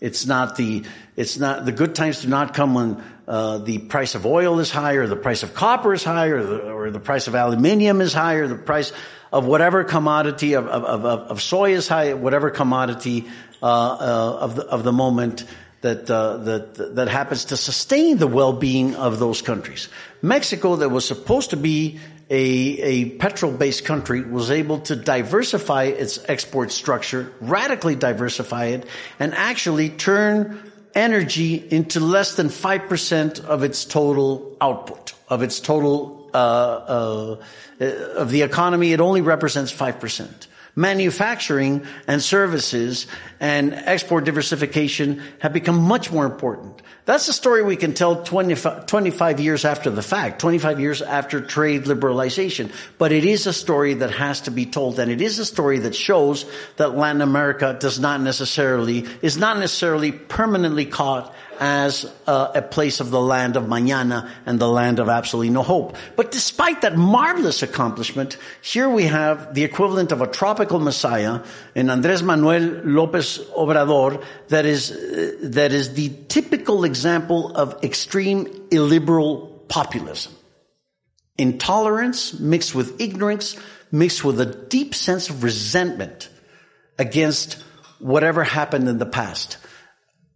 It's 0.00 0.26
not 0.26 0.56
the, 0.56 0.84
it's 1.14 1.38
not, 1.38 1.64
the 1.64 1.72
good 1.72 1.94
times 1.94 2.22
do 2.22 2.28
not 2.28 2.54
come 2.54 2.74
when 2.74 3.04
uh, 3.28 3.58
the 3.58 3.78
price 3.78 4.14
of 4.14 4.24
oil 4.24 4.58
is 4.58 4.70
higher, 4.70 5.06
the 5.06 5.16
price 5.16 5.42
of 5.42 5.54
copper 5.54 5.92
is 5.92 6.02
higher, 6.02 6.38
or 6.38 6.44
the, 6.44 6.72
or 6.72 6.90
the 6.90 7.00
price 7.00 7.28
of 7.28 7.34
aluminium 7.34 8.00
is 8.00 8.14
higher, 8.14 8.48
the 8.48 8.54
price 8.54 8.92
of 9.32 9.46
whatever 9.46 9.84
commodity 9.84 10.54
of, 10.54 10.66
of, 10.66 10.84
of, 10.84 11.04
of 11.04 11.42
soy 11.42 11.72
is 11.72 11.86
high, 11.86 12.14
whatever 12.14 12.50
commodity 12.50 13.28
uh, 13.62 13.66
uh, 13.66 14.38
of, 14.40 14.56
the, 14.56 14.64
of 14.64 14.84
the 14.84 14.92
moment 14.92 15.44
that, 15.82 16.10
uh, 16.10 16.38
that, 16.38 16.94
that 16.96 17.08
happens 17.08 17.46
to 17.46 17.56
sustain 17.56 18.18
the 18.18 18.26
well-being 18.26 18.94
of 18.96 19.18
those 19.18 19.42
countries. 19.42 19.88
Mexico, 20.22 20.76
that 20.76 20.88
was 20.88 21.06
supposed 21.06 21.50
to 21.50 21.56
be 21.56 22.00
a, 22.30 22.36
a 22.36 23.10
petrol-based 23.16 23.84
country, 23.84 24.22
was 24.22 24.50
able 24.50 24.78
to 24.80 24.94
diversify 24.94 25.84
its 25.84 26.20
export 26.28 26.70
structure, 26.70 27.32
radically 27.40 27.96
diversify 27.96 28.66
it, 28.66 28.86
and 29.18 29.34
actually 29.34 29.88
turn 29.90 30.72
energy 30.94 31.54
into 31.54 31.98
less 31.98 32.36
than 32.36 32.48
5% 32.48 33.44
of 33.44 33.64
its 33.64 33.84
total 33.84 34.56
output, 34.60 35.14
of 35.28 35.42
its 35.42 35.58
total, 35.58 36.30
uh, 36.32 36.36
uh, 36.36 37.36
of 37.80 38.30
the 38.30 38.42
economy. 38.42 38.92
It 38.92 39.00
only 39.00 39.20
represents 39.20 39.72
5%. 39.72 40.46
Manufacturing 40.76 41.84
and 42.06 42.22
services 42.22 43.06
and 43.40 43.74
export 43.74 44.24
diversification 44.24 45.22
have 45.40 45.52
become 45.52 45.80
much 45.80 46.12
more 46.12 46.26
important. 46.26 46.80
That's 47.06 47.28
a 47.28 47.32
story 47.32 47.62
we 47.62 47.76
can 47.76 47.94
tell 47.94 48.22
25, 48.22 48.86
25, 48.86 49.40
years 49.40 49.64
after 49.64 49.90
the 49.90 50.02
fact, 50.02 50.40
25 50.40 50.78
years 50.78 51.02
after 51.02 51.40
trade 51.40 51.84
liberalization. 51.84 52.70
But 52.98 53.10
it 53.10 53.24
is 53.24 53.46
a 53.46 53.52
story 53.52 53.94
that 53.94 54.12
has 54.12 54.42
to 54.42 54.50
be 54.50 54.66
told 54.66 54.98
and 55.00 55.10
it 55.10 55.20
is 55.20 55.38
a 55.38 55.44
story 55.44 55.80
that 55.80 55.94
shows 55.94 56.44
that 56.76 56.96
Latin 56.96 57.22
America 57.22 57.76
does 57.78 57.98
not 57.98 58.20
necessarily, 58.20 59.06
is 59.22 59.36
not 59.36 59.58
necessarily 59.58 60.12
permanently 60.12 60.86
caught 60.86 61.34
as 61.60 62.10
a, 62.26 62.52
a, 62.54 62.62
place 62.62 63.00
of 63.00 63.10
the 63.10 63.20
land 63.20 63.54
of 63.54 63.64
mañana 63.64 64.30
and 64.46 64.58
the 64.58 64.66
land 64.66 64.98
of 64.98 65.10
absolutely 65.10 65.50
no 65.50 65.62
hope. 65.62 65.94
But 66.16 66.30
despite 66.30 66.80
that 66.80 66.96
marvelous 66.96 67.62
accomplishment, 67.62 68.38
here 68.62 68.88
we 68.88 69.04
have 69.04 69.52
the 69.52 69.62
equivalent 69.62 70.10
of 70.10 70.22
a 70.22 70.26
tropical 70.26 70.80
messiah 70.80 71.40
in 71.74 71.88
Andrés 71.88 72.22
Manuel 72.22 72.82
López 72.82 73.44
Obrador 73.50 74.24
that 74.48 74.64
is, 74.64 74.90
uh, 74.90 75.36
that 75.42 75.72
is 75.72 75.92
the 75.92 76.08
typical 76.28 76.84
example 76.84 77.54
of 77.54 77.84
extreme 77.84 78.48
illiberal 78.70 79.62
populism. 79.68 80.32
Intolerance 81.36 82.40
mixed 82.40 82.74
with 82.74 82.98
ignorance, 83.02 83.56
mixed 83.92 84.24
with 84.24 84.40
a 84.40 84.46
deep 84.46 84.94
sense 84.94 85.28
of 85.28 85.44
resentment 85.44 86.30
against 86.98 87.62
whatever 87.98 88.44
happened 88.44 88.88
in 88.88 88.96
the 88.96 89.04
past 89.04 89.58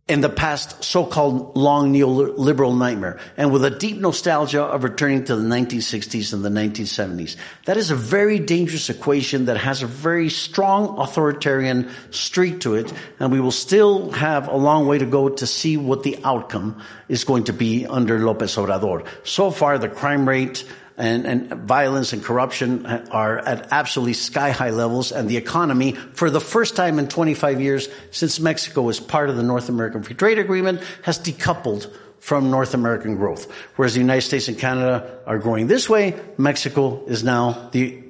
in 0.06 0.20
the 0.20 0.28
past 0.28 0.84
so-called 0.84 1.56
long 1.56 1.90
neoliberal 1.94 2.76
nightmare 2.76 3.18
and 3.38 3.50
with 3.50 3.64
a 3.64 3.70
deep 3.70 3.96
nostalgia 3.96 4.62
of 4.62 4.84
returning 4.84 5.24
to 5.24 5.34
the 5.34 5.42
1960s 5.42 6.34
and 6.34 6.44
the 6.44 6.50
1970s. 6.50 7.36
That 7.64 7.78
is 7.78 7.90
a 7.90 7.96
very 7.96 8.38
dangerous 8.38 8.90
equation 8.90 9.46
that 9.46 9.56
has 9.56 9.82
a 9.82 9.86
very 9.86 10.28
strong 10.28 10.98
authoritarian 10.98 11.90
streak 12.10 12.60
to 12.60 12.74
it 12.74 12.92
and 13.18 13.32
we 13.32 13.40
will 13.40 13.50
still 13.50 14.10
have 14.10 14.48
a 14.48 14.56
long 14.56 14.86
way 14.86 14.98
to 14.98 15.06
go 15.06 15.30
to 15.30 15.46
see 15.46 15.78
what 15.78 16.02
the 16.02 16.18
outcome 16.22 16.82
is 17.08 17.24
going 17.24 17.44
to 17.44 17.54
be 17.54 17.86
under 17.86 18.18
Lopez 18.18 18.56
Obrador. 18.56 19.06
So 19.24 19.50
far 19.50 19.78
the 19.78 19.88
crime 19.88 20.28
rate 20.28 20.66
and, 20.96 21.26
and 21.26 21.52
violence 21.66 22.12
and 22.12 22.22
corruption 22.22 22.86
are 22.86 23.38
at 23.38 23.72
absolutely 23.72 24.12
sky 24.12 24.50
high 24.50 24.70
levels 24.70 25.12
and 25.12 25.28
the 25.28 25.36
economy 25.36 25.92
for 25.92 26.30
the 26.30 26.40
first 26.40 26.76
time 26.76 26.98
in 26.98 27.08
25 27.08 27.60
years 27.60 27.88
since 28.10 28.38
Mexico 28.38 28.82
was 28.82 29.00
part 29.00 29.28
of 29.28 29.36
the 29.36 29.42
North 29.42 29.68
American 29.68 30.02
Free 30.02 30.14
Trade 30.14 30.38
Agreement 30.38 30.80
has 31.02 31.18
decoupled 31.18 31.92
from 32.20 32.50
North 32.50 32.74
American 32.74 33.16
growth. 33.16 33.50
Whereas 33.76 33.94
the 33.94 34.00
United 34.00 34.22
States 34.22 34.48
and 34.48 34.58
Canada 34.58 35.18
are 35.26 35.38
growing 35.38 35.66
this 35.66 35.90
way, 35.90 36.18
Mexico 36.38 37.04
is 37.06 37.22
now 37.22 37.68
the 37.72 38.02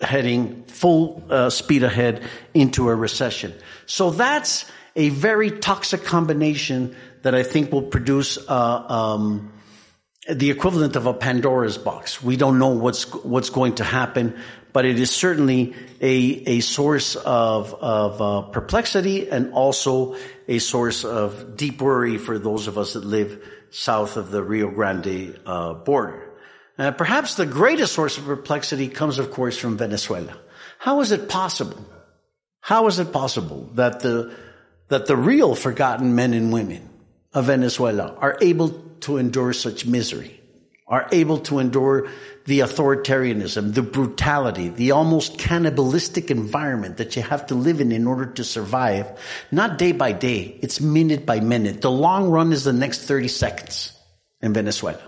heading 0.00 0.64
full 0.64 1.24
uh, 1.30 1.50
speed 1.50 1.82
ahead 1.82 2.22
into 2.52 2.88
a 2.88 2.94
recession. 2.94 3.54
So 3.86 4.10
that's 4.10 4.70
a 4.96 5.08
very 5.08 5.50
toxic 5.50 6.04
combination 6.04 6.94
that 7.22 7.34
I 7.34 7.42
think 7.42 7.72
will 7.72 7.82
produce 7.82 8.36
uh, 8.36 8.84
um, 8.88 9.52
the 10.28 10.50
equivalent 10.50 10.96
of 10.96 11.06
a 11.06 11.14
Pandora's 11.14 11.76
box. 11.76 12.22
We 12.22 12.36
don't 12.36 12.58
know 12.58 12.68
what's 12.68 13.12
what's 13.12 13.50
going 13.50 13.76
to 13.76 13.84
happen, 13.84 14.36
but 14.72 14.84
it 14.84 14.98
is 14.98 15.10
certainly 15.10 15.74
a 16.00 16.58
a 16.58 16.60
source 16.60 17.16
of 17.16 17.74
of 17.74 18.22
uh, 18.22 18.42
perplexity 18.48 19.28
and 19.28 19.52
also 19.52 20.16
a 20.48 20.58
source 20.58 21.04
of 21.04 21.56
deep 21.56 21.80
worry 21.80 22.18
for 22.18 22.38
those 22.38 22.66
of 22.66 22.78
us 22.78 22.94
that 22.94 23.04
live 23.04 23.44
south 23.70 24.16
of 24.16 24.30
the 24.30 24.42
Rio 24.42 24.70
Grande 24.70 25.38
uh, 25.44 25.74
border. 25.74 26.30
Uh, 26.78 26.90
perhaps 26.90 27.34
the 27.34 27.46
greatest 27.46 27.92
source 27.92 28.18
of 28.18 28.24
perplexity 28.24 28.88
comes, 28.88 29.18
of 29.18 29.30
course, 29.30 29.56
from 29.56 29.76
Venezuela. 29.76 30.36
How 30.78 31.00
is 31.00 31.12
it 31.12 31.28
possible? 31.28 31.84
How 32.60 32.86
is 32.86 32.98
it 32.98 33.12
possible 33.12 33.68
that 33.74 34.00
the 34.00 34.34
that 34.88 35.06
the 35.06 35.16
real 35.16 35.54
forgotten 35.54 36.14
men 36.14 36.32
and 36.32 36.52
women 36.52 36.88
of 37.32 37.46
Venezuela 37.46 38.14
are 38.18 38.38
able 38.40 38.83
to 39.04 39.16
endure 39.16 39.52
such 39.52 39.86
misery, 39.86 40.40
are 40.86 41.08
able 41.12 41.38
to 41.38 41.58
endure 41.58 42.08
the 42.46 42.60
authoritarianism, 42.60 43.72
the 43.72 43.82
brutality, 43.82 44.68
the 44.68 44.90
almost 44.90 45.38
cannibalistic 45.38 46.30
environment 46.30 46.98
that 46.98 47.16
you 47.16 47.22
have 47.22 47.46
to 47.46 47.54
live 47.54 47.80
in 47.80 47.90
in 47.90 48.06
order 48.06 48.26
to 48.26 48.44
survive, 48.44 49.06
not 49.50 49.78
day 49.78 49.92
by 49.92 50.12
day, 50.12 50.58
it's 50.60 50.80
minute 50.80 51.24
by 51.24 51.40
minute. 51.40 51.80
The 51.80 51.90
long 51.90 52.28
run 52.28 52.52
is 52.52 52.64
the 52.64 52.72
next 52.72 53.00
30 53.00 53.28
seconds 53.28 53.92
in 54.42 54.52
Venezuela. 54.52 55.00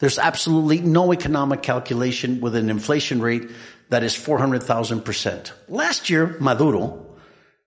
There's 0.00 0.18
absolutely 0.18 0.80
no 0.80 1.12
economic 1.12 1.62
calculation 1.62 2.40
with 2.40 2.56
an 2.56 2.70
inflation 2.70 3.20
rate 3.20 3.48
that 3.90 4.02
is 4.02 4.14
400,000%. 4.14 5.52
Last 5.68 6.10
year, 6.10 6.36
Maduro, 6.40 7.06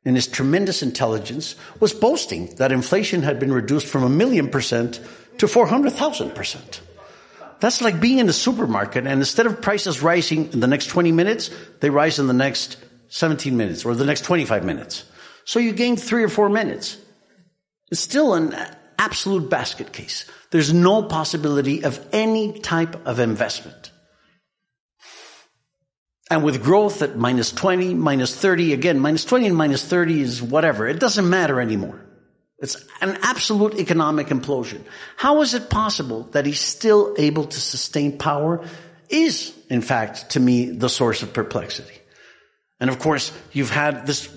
in 0.04 0.16
his 0.16 0.28
tremendous 0.28 0.82
intelligence, 0.82 1.56
was 1.80 1.94
boasting 1.94 2.48
that 2.56 2.72
inflation 2.72 3.22
had 3.22 3.40
been 3.40 3.54
reduced 3.54 3.88
from 3.88 4.04
a 4.04 4.10
million 4.10 4.50
percent 4.50 5.00
to 5.38 5.46
400,000%. 5.46 6.80
That's 7.60 7.82
like 7.82 8.02
being 8.02 8.20
in 8.20 8.28
the 8.28 8.34
supermarket 8.34 9.08
and 9.08 9.22
instead 9.22 9.46
of 9.46 9.62
prices 9.62 10.02
rising 10.02 10.52
in 10.52 10.60
the 10.60 10.68
next 10.68 10.88
20 10.88 11.12
minutes, 11.12 11.50
they 11.80 11.90
rise 11.90 12.20
in 12.20 12.28
the 12.28 12.34
next 12.34 12.78
17 13.08 13.56
minutes 13.56 13.86
or 13.86 13.96
the 13.96 14.06
next 14.06 14.26
25 14.26 14.66
minutes. 14.66 15.06
So 15.46 15.60
you 15.60 15.72
gain 15.72 15.96
three 15.96 16.24
or 16.24 16.30
four 16.30 16.50
minutes. 16.50 16.98
It's 17.90 18.02
still 18.02 18.34
an 18.34 18.56
absolute 19.00 19.50
basket 19.50 19.94
case. 19.94 20.26
There's 20.52 20.74
no 20.74 21.04
possibility 21.04 21.84
of 21.84 22.06
any 22.12 22.60
type 22.60 23.08
of 23.08 23.20
investment. 23.20 23.92
And 26.30 26.44
with 26.44 26.64
growth 26.64 27.02
at 27.02 27.16
minus 27.16 27.52
20, 27.52 27.94
minus 27.94 28.36
30, 28.36 28.74
again, 28.74 29.00
minus 29.00 29.24
20 29.26 29.48
and 29.48 29.56
minus 29.56 29.86
30 29.86 30.22
is 30.22 30.42
whatever. 30.42 30.88
It 30.88 31.00
doesn't 31.00 31.30
matter 31.30 31.62
anymore. 31.62 32.04
It's 32.64 32.78
an 33.02 33.20
absolute 33.22 33.76
economic 33.76 34.28
implosion. 34.28 34.84
How 35.18 35.42
is 35.42 35.54
it 35.54 35.70
possible 35.70 36.24
that 36.32 36.46
he's 36.46 36.62
still 36.62 37.14
able 37.18 37.46
to 37.46 37.60
sustain 37.60 38.18
power 38.18 38.66
is, 39.10 39.54
in 39.70 39.82
fact, 39.82 40.32
to 40.32 40.40
me, 40.40 40.72
the 40.72 40.90
source 40.90 41.24
of 41.24 41.34
perplexity. 41.34 42.00
And 42.80 42.90
of 42.90 43.00
course, 43.00 43.32
you've 43.52 43.70
had 43.70 44.08
this 44.08 44.28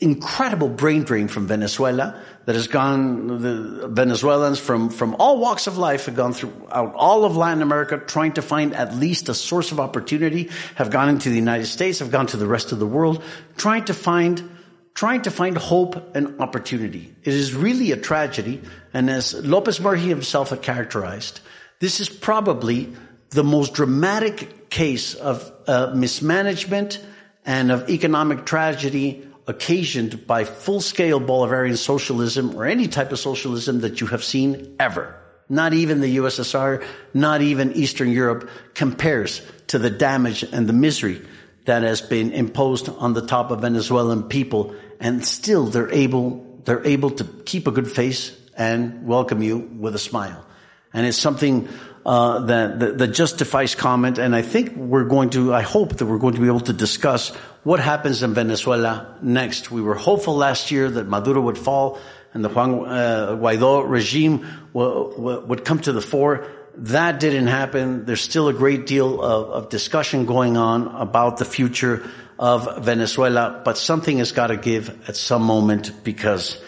incredible 0.00 0.68
brain 0.68 1.04
drain 1.04 1.28
from 1.28 1.46
Venezuela 1.46 2.20
that 2.46 2.54
has 2.54 2.66
gone, 2.66 3.40
the 3.40 3.88
Venezuelans 3.88 4.58
from, 4.58 4.90
from 4.90 5.14
all 5.18 5.38
walks 5.38 5.66
of 5.66 5.78
life 5.78 6.06
have 6.06 6.16
gone 6.16 6.32
throughout 6.32 6.94
all 6.94 7.24
of 7.24 7.36
Latin 7.36 7.62
America 7.62 7.96
trying 7.98 8.32
to 8.32 8.42
find 8.42 8.74
at 8.74 8.94
least 8.94 9.28
a 9.28 9.34
source 9.34 9.72
of 9.72 9.78
opportunity, 9.78 10.50
have 10.74 10.90
gone 10.90 11.08
into 11.08 11.30
the 11.30 11.36
United 11.36 11.66
States, 11.66 12.00
have 12.00 12.10
gone 12.10 12.26
to 12.26 12.36
the 12.36 12.46
rest 12.46 12.72
of 12.72 12.78
the 12.78 12.86
world, 12.86 13.22
trying 13.56 13.84
to 13.84 13.94
find 13.94 14.50
trying 14.94 15.22
to 15.22 15.30
find 15.30 15.58
hope 15.58 16.16
and 16.16 16.40
opportunity. 16.40 17.14
It 17.22 17.34
is 17.34 17.52
really 17.54 17.92
a 17.92 17.96
tragedy. 17.96 18.62
And 18.92 19.10
as 19.10 19.34
Lopez 19.34 19.80
Murphy 19.80 20.08
himself 20.08 20.50
had 20.50 20.62
characterized, 20.62 21.40
this 21.80 22.00
is 22.00 22.08
probably 22.08 22.94
the 23.30 23.44
most 23.44 23.74
dramatic 23.74 24.70
case 24.70 25.14
of 25.14 25.52
uh, 25.66 25.92
mismanagement 25.94 27.04
and 27.44 27.72
of 27.72 27.90
economic 27.90 28.46
tragedy 28.46 29.26
occasioned 29.46 30.26
by 30.26 30.44
full-scale 30.44 31.20
Bolivarian 31.20 31.76
socialism 31.76 32.54
or 32.56 32.64
any 32.64 32.88
type 32.88 33.12
of 33.12 33.18
socialism 33.18 33.80
that 33.80 34.00
you 34.00 34.06
have 34.06 34.24
seen 34.24 34.76
ever. 34.78 35.14
Not 35.48 35.74
even 35.74 36.00
the 36.00 36.16
USSR, 36.16 36.82
not 37.12 37.42
even 37.42 37.72
Eastern 37.72 38.10
Europe 38.10 38.48
compares 38.72 39.42
to 39.66 39.78
the 39.78 39.90
damage 39.90 40.42
and 40.42 40.66
the 40.66 40.72
misery 40.72 41.20
that 41.66 41.82
has 41.82 42.00
been 42.00 42.32
imposed 42.32 42.88
on 42.88 43.12
the 43.12 43.26
top 43.26 43.50
of 43.50 43.60
Venezuelan 43.60 44.24
people 44.24 44.74
and 45.00 45.24
still 45.24 45.66
they're 45.66 45.92
able, 45.92 46.60
they're 46.64 46.86
able 46.86 47.10
to 47.10 47.24
keep 47.44 47.66
a 47.66 47.70
good 47.70 47.90
face 47.90 48.36
and 48.56 49.06
welcome 49.06 49.42
you 49.42 49.58
with 49.58 49.94
a 49.94 49.98
smile. 49.98 50.44
And 50.92 51.06
it's 51.06 51.18
something 51.18 51.68
uh, 52.06 52.40
that, 52.40 52.78
that, 52.80 52.98
that 52.98 53.08
justifies 53.08 53.74
comment. 53.74 54.18
And 54.18 54.34
I 54.34 54.42
think 54.42 54.76
we're 54.76 55.04
going 55.04 55.30
to, 55.30 55.52
I 55.52 55.62
hope 55.62 55.96
that 55.96 56.06
we're 56.06 56.18
going 56.18 56.34
to 56.34 56.40
be 56.40 56.46
able 56.46 56.60
to 56.60 56.72
discuss 56.72 57.30
what 57.64 57.80
happens 57.80 58.22
in 58.22 58.34
Venezuela 58.34 59.16
next. 59.22 59.70
We 59.70 59.82
were 59.82 59.94
hopeful 59.94 60.36
last 60.36 60.70
year 60.70 60.90
that 60.90 61.08
Maduro 61.08 61.40
would 61.40 61.58
fall 61.58 61.98
and 62.34 62.44
the 62.44 62.48
Juan 62.48 62.84
uh, 62.84 63.36
Guaido 63.40 63.88
regime 63.88 64.46
would 64.72 65.64
come 65.64 65.78
to 65.80 65.92
the 65.92 66.00
fore. 66.00 66.46
That 66.76 67.20
didn't 67.20 67.46
happen. 67.46 68.04
There's 68.04 68.20
still 68.20 68.48
a 68.48 68.52
great 68.52 68.86
deal 68.86 69.22
of, 69.22 69.50
of 69.50 69.68
discussion 69.68 70.26
going 70.26 70.56
on 70.56 70.88
about 70.88 71.36
the 71.38 71.44
future 71.44 72.08
of 72.38 72.84
Venezuela, 72.84 73.62
but 73.64 73.78
something 73.78 74.18
has 74.18 74.32
got 74.32 74.48
to 74.48 74.56
give 74.56 75.08
at 75.08 75.16
some 75.16 75.42
moment 75.42 76.02
because 76.02 76.60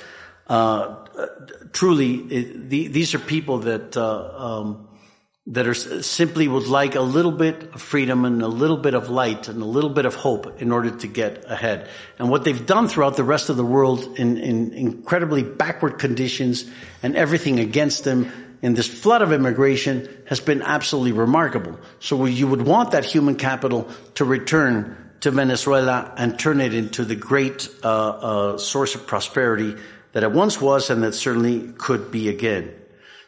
uh, 0.47 1.05
truly 1.73 2.15
it, 2.15 2.71
the, 2.71 2.89
these 2.89 3.15
are 3.15 3.19
people 3.19 3.59
that 3.59 3.97
uh, 3.97 4.61
um, 4.61 4.89
that 5.49 5.69
are 5.69 5.75
simply 5.75 6.49
would 6.49 6.67
like 6.67 6.97
a 6.97 7.01
little 7.01 7.31
bit 7.31 7.73
of 7.73 7.81
freedom 7.81 8.25
and 8.25 8.43
a 8.43 8.49
little 8.49 8.77
bit 8.77 8.95
of 8.95 9.11
light 9.11 9.47
and 9.49 9.63
a 9.63 9.67
little 9.67 9.91
bit 9.91 10.05
of 10.05 10.15
hope 10.15 10.61
in 10.61 10.73
order 10.73 10.91
to 10.91 11.07
get 11.07 11.45
ahead. 11.49 11.89
And 12.19 12.31
what 12.31 12.43
they've 12.43 12.67
done 12.67 12.89
throughout 12.89 13.17
the 13.17 13.23
rest 13.23 13.49
of 13.49 13.57
the 13.57 13.65
world 13.65 14.19
in, 14.19 14.39
in 14.39 14.73
incredibly 14.73 15.45
backward 15.45 16.01
conditions 16.01 16.69
and 17.01 17.15
everything 17.15 17.61
against 17.61 18.03
them 18.03 18.33
in 18.63 18.75
this 18.75 18.89
flood 18.89 19.23
of 19.23 19.33
immigration 19.33 20.09
has 20.27 20.41
been 20.41 20.63
absolutely 20.63 21.13
remarkable. 21.13 21.79
So 22.01 22.25
you 22.25 22.47
would 22.47 22.63
want 22.63 22.93
that 22.93 23.05
human 23.05 23.37
capital 23.37 23.89
to 24.15 24.25
return 24.25 24.97
to 25.21 25.31
Venezuela 25.31 26.13
and 26.17 26.39
turn 26.39 26.61
it 26.61 26.75
into 26.75 27.05
the 27.05 27.17
great 27.17 27.69
uh, 27.83 27.89
uh, 27.89 28.59
source 28.59 28.95
of 28.95 29.07
prosperity 29.07 29.75
that 30.13 30.23
it 30.23 30.33
once 30.33 30.61
was 30.61 30.91
and 30.91 31.03
that 31.03 31.13
certainly 31.13 31.73
could 31.79 32.11
be 32.11 32.29
again. 32.29 32.73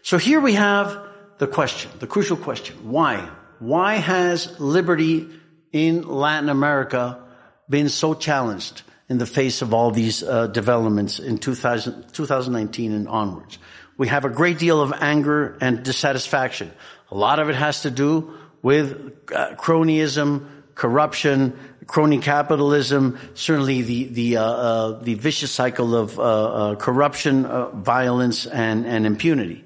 So 0.03 0.17
here 0.17 0.41
we 0.41 0.55
have 0.55 0.99
the 1.39 1.47
question, 1.47 1.91
the 1.99 2.07
crucial 2.07 2.37
question. 2.37 2.91
Why? 2.91 3.29
Why 3.59 3.97
has 3.97 4.59
liberty 4.61 5.29
in 5.73 6.03
Latin 6.03 6.49
America 6.49 7.23
been 7.69 7.89
so 7.89 8.15
challenged 8.15 8.83
in 9.09 9.19
the 9.19 9.27
face 9.27 9.63
of 9.63 9.75
all 9.75 9.91
these 9.91 10.23
uh, 10.23 10.47
developments 10.47 11.19
in 11.19 11.39
2000, 11.39 12.13
2019 12.13 12.93
and 12.93 13.09
onwards? 13.09 13.59
We 13.99 14.09
have 14.09 14.25
a 14.25 14.31
great 14.31 14.59
deal 14.59 14.81
of 14.81 14.95
anger 14.99 15.59
and 15.61 15.83
dissatisfaction. 15.83 16.73
A 17.11 17.15
lot 17.15 17.41
of 17.41 17.51
it 17.51 17.57
has 17.57 17.83
to 17.83 17.91
do 17.91 18.33
with 18.63 19.13
uh, 19.35 19.57
cronyism, 19.57 20.47
corruption, 20.75 21.59
crony 21.87 22.19
capitalism, 22.19 23.19
certainly 23.35 23.83
the 23.83 24.05
the 24.05 24.37
uh, 24.37 24.45
uh, 24.45 25.03
the 25.03 25.15
vicious 25.15 25.51
cycle 25.51 25.97
of 25.97 26.19
uh, 26.19 26.23
uh, 26.23 26.75
corruption, 26.77 27.45
uh, 27.45 27.71
violence, 27.71 28.47
and 28.47 28.87
and 28.87 29.05
impunity. 29.05 29.65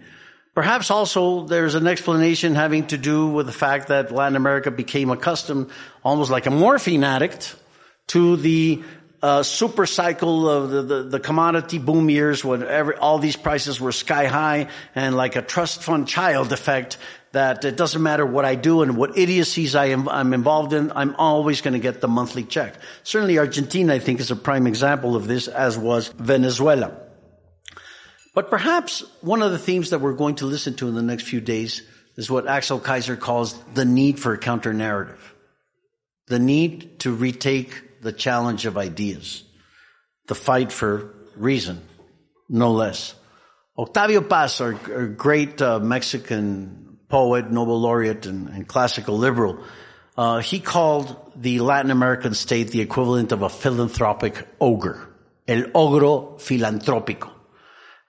Perhaps 0.54 0.90
also 0.90 1.46
there's 1.46 1.74
an 1.74 1.86
explanation 1.86 2.54
having 2.54 2.86
to 2.88 2.98
do 2.98 3.28
with 3.28 3.46
the 3.46 3.52
fact 3.52 3.88
that 3.88 4.12
Latin 4.12 4.36
America 4.36 4.70
became 4.70 5.10
accustomed, 5.10 5.70
almost 6.04 6.30
like 6.30 6.46
a 6.46 6.50
morphine 6.50 7.04
addict, 7.04 7.56
to 8.08 8.36
the 8.36 8.82
uh, 9.22 9.42
super 9.44 9.86
cycle 9.86 10.48
of 10.48 10.70
the, 10.70 10.82
the, 10.82 11.02
the, 11.04 11.20
commodity 11.20 11.78
boom 11.78 12.10
years 12.10 12.44
when 12.44 12.64
every, 12.64 12.96
all 12.96 13.20
these 13.20 13.36
prices 13.36 13.80
were 13.80 13.92
sky 13.92 14.26
high 14.26 14.66
and 14.96 15.16
like 15.16 15.36
a 15.36 15.42
trust 15.42 15.84
fund 15.84 16.08
child 16.08 16.52
effect 16.52 16.98
that 17.30 17.64
it 17.64 17.76
doesn't 17.76 18.02
matter 18.02 18.26
what 18.26 18.44
I 18.44 18.56
do 18.56 18.82
and 18.82 18.96
what 18.96 19.16
idiocies 19.16 19.76
I 19.76 19.86
am, 19.86 20.08
I'm 20.08 20.34
involved 20.34 20.72
in, 20.72 20.90
I'm 20.90 21.14
always 21.14 21.60
going 21.60 21.74
to 21.74 21.78
get 21.78 22.00
the 22.00 22.08
monthly 22.08 22.42
check. 22.42 22.74
Certainly 23.04 23.38
Argentina, 23.38 23.94
I 23.94 24.00
think, 24.00 24.18
is 24.18 24.32
a 24.32 24.36
prime 24.36 24.66
example 24.66 25.14
of 25.14 25.28
this, 25.28 25.46
as 25.46 25.78
was 25.78 26.08
Venezuela. 26.08 26.92
But 28.34 28.50
perhaps 28.50 29.04
one 29.20 29.40
of 29.40 29.52
the 29.52 29.58
themes 29.58 29.90
that 29.90 30.00
we're 30.00 30.14
going 30.14 30.36
to 30.36 30.46
listen 30.46 30.74
to 30.76 30.88
in 30.88 30.94
the 30.94 31.02
next 31.02 31.24
few 31.24 31.40
days 31.40 31.82
is 32.16 32.30
what 32.30 32.48
Axel 32.48 32.80
Kaiser 32.80 33.16
calls 33.16 33.56
the 33.74 33.84
need 33.84 34.18
for 34.18 34.32
a 34.32 34.38
counter 34.38 34.74
narrative. 34.74 35.34
The 36.26 36.38
need 36.38 37.00
to 37.00 37.12
retake 37.12 37.82
the 38.02 38.12
challenge 38.12 38.66
of 38.66 38.76
ideas. 38.76 39.44
The 40.26 40.34
fight 40.34 40.72
for 40.72 41.14
reason, 41.36 41.80
no 42.48 42.72
less. 42.72 43.14
Octavio 43.78 44.20
Paz, 44.20 44.60
our, 44.60 44.74
our 44.92 45.06
great 45.06 45.62
uh, 45.62 45.78
Mexican 45.78 46.98
poet, 47.08 47.50
Nobel 47.50 47.80
laureate, 47.80 48.26
and, 48.26 48.48
and 48.48 48.68
classical 48.68 49.16
liberal, 49.16 49.64
uh, 50.16 50.40
he 50.40 50.60
called 50.60 51.32
the 51.36 51.60
Latin 51.60 51.90
American 51.90 52.34
state 52.34 52.68
the 52.68 52.80
equivalent 52.80 53.32
of 53.32 53.42
a 53.42 53.48
philanthropic 53.48 54.46
ogre. 54.60 55.08
El 55.48 55.62
ogro 55.74 56.38
filantrópico 56.38 57.30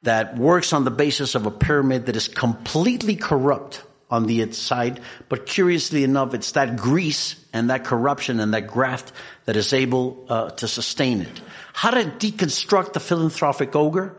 that 0.04 0.38
works 0.38 0.74
on 0.74 0.84
the 0.84 0.92
basis 0.92 1.34
of 1.34 1.46
a 1.46 1.52
pyramid 1.52 2.08
that 2.08 2.16
is 2.16 2.28
completely 2.28 3.16
corrupt 3.16 3.84
on 4.13 4.27
the 4.27 4.41
inside, 4.41 5.01
but 5.27 5.48
curiously 5.48 6.03
enough, 6.03 6.36
it's 6.36 6.51
that 6.51 6.77
grease 6.77 7.36
and 7.51 7.72
that 7.72 7.84
corruption 7.84 8.39
and 8.39 8.53
that 8.53 8.67
graft 8.67 9.12
that 9.46 9.58
is 9.58 9.74
able 9.74 10.25
uh, 10.29 10.51
to 10.51 10.67
sustain 10.67 11.22
it. 11.22 11.41
How 11.74 11.89
to 11.89 12.03
deconstruct 12.03 12.93
the 12.93 13.00
philanthropic 13.00 13.75
ogre? 13.75 14.15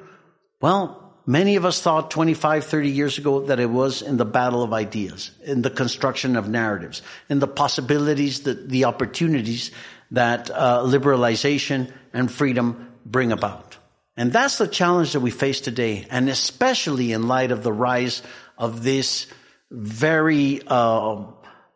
Well, 0.60 1.14
many 1.26 1.54
of 1.54 1.64
us 1.64 1.80
thought 1.80 2.10
25, 2.10 2.64
30 2.64 2.90
years 2.90 3.18
ago 3.18 3.46
that 3.46 3.60
it 3.60 3.70
was 3.70 4.02
in 4.02 4.16
the 4.16 4.24
battle 4.24 4.64
of 4.64 4.72
ideas, 4.72 5.30
in 5.44 5.62
the 5.62 5.70
construction 5.70 6.34
of 6.34 6.48
narratives, 6.48 7.00
in 7.28 7.38
the 7.38 7.46
possibilities, 7.46 8.40
the, 8.40 8.54
the 8.54 8.86
opportunities 8.86 9.70
that 10.10 10.50
uh, 10.50 10.82
liberalization 10.82 11.92
and 12.12 12.32
freedom 12.32 12.92
bring 13.06 13.30
about. 13.30 13.78
And 14.16 14.32
that's 14.32 14.58
the 14.58 14.66
challenge 14.66 15.12
that 15.12 15.20
we 15.20 15.30
face 15.30 15.60
today, 15.60 16.06
and 16.10 16.28
especially 16.28 17.12
in 17.12 17.28
light 17.28 17.52
of 17.52 17.62
the 17.62 17.72
rise 17.72 18.22
of 18.58 18.82
this 18.82 19.26
very 19.74 20.60
uh, 20.66 21.24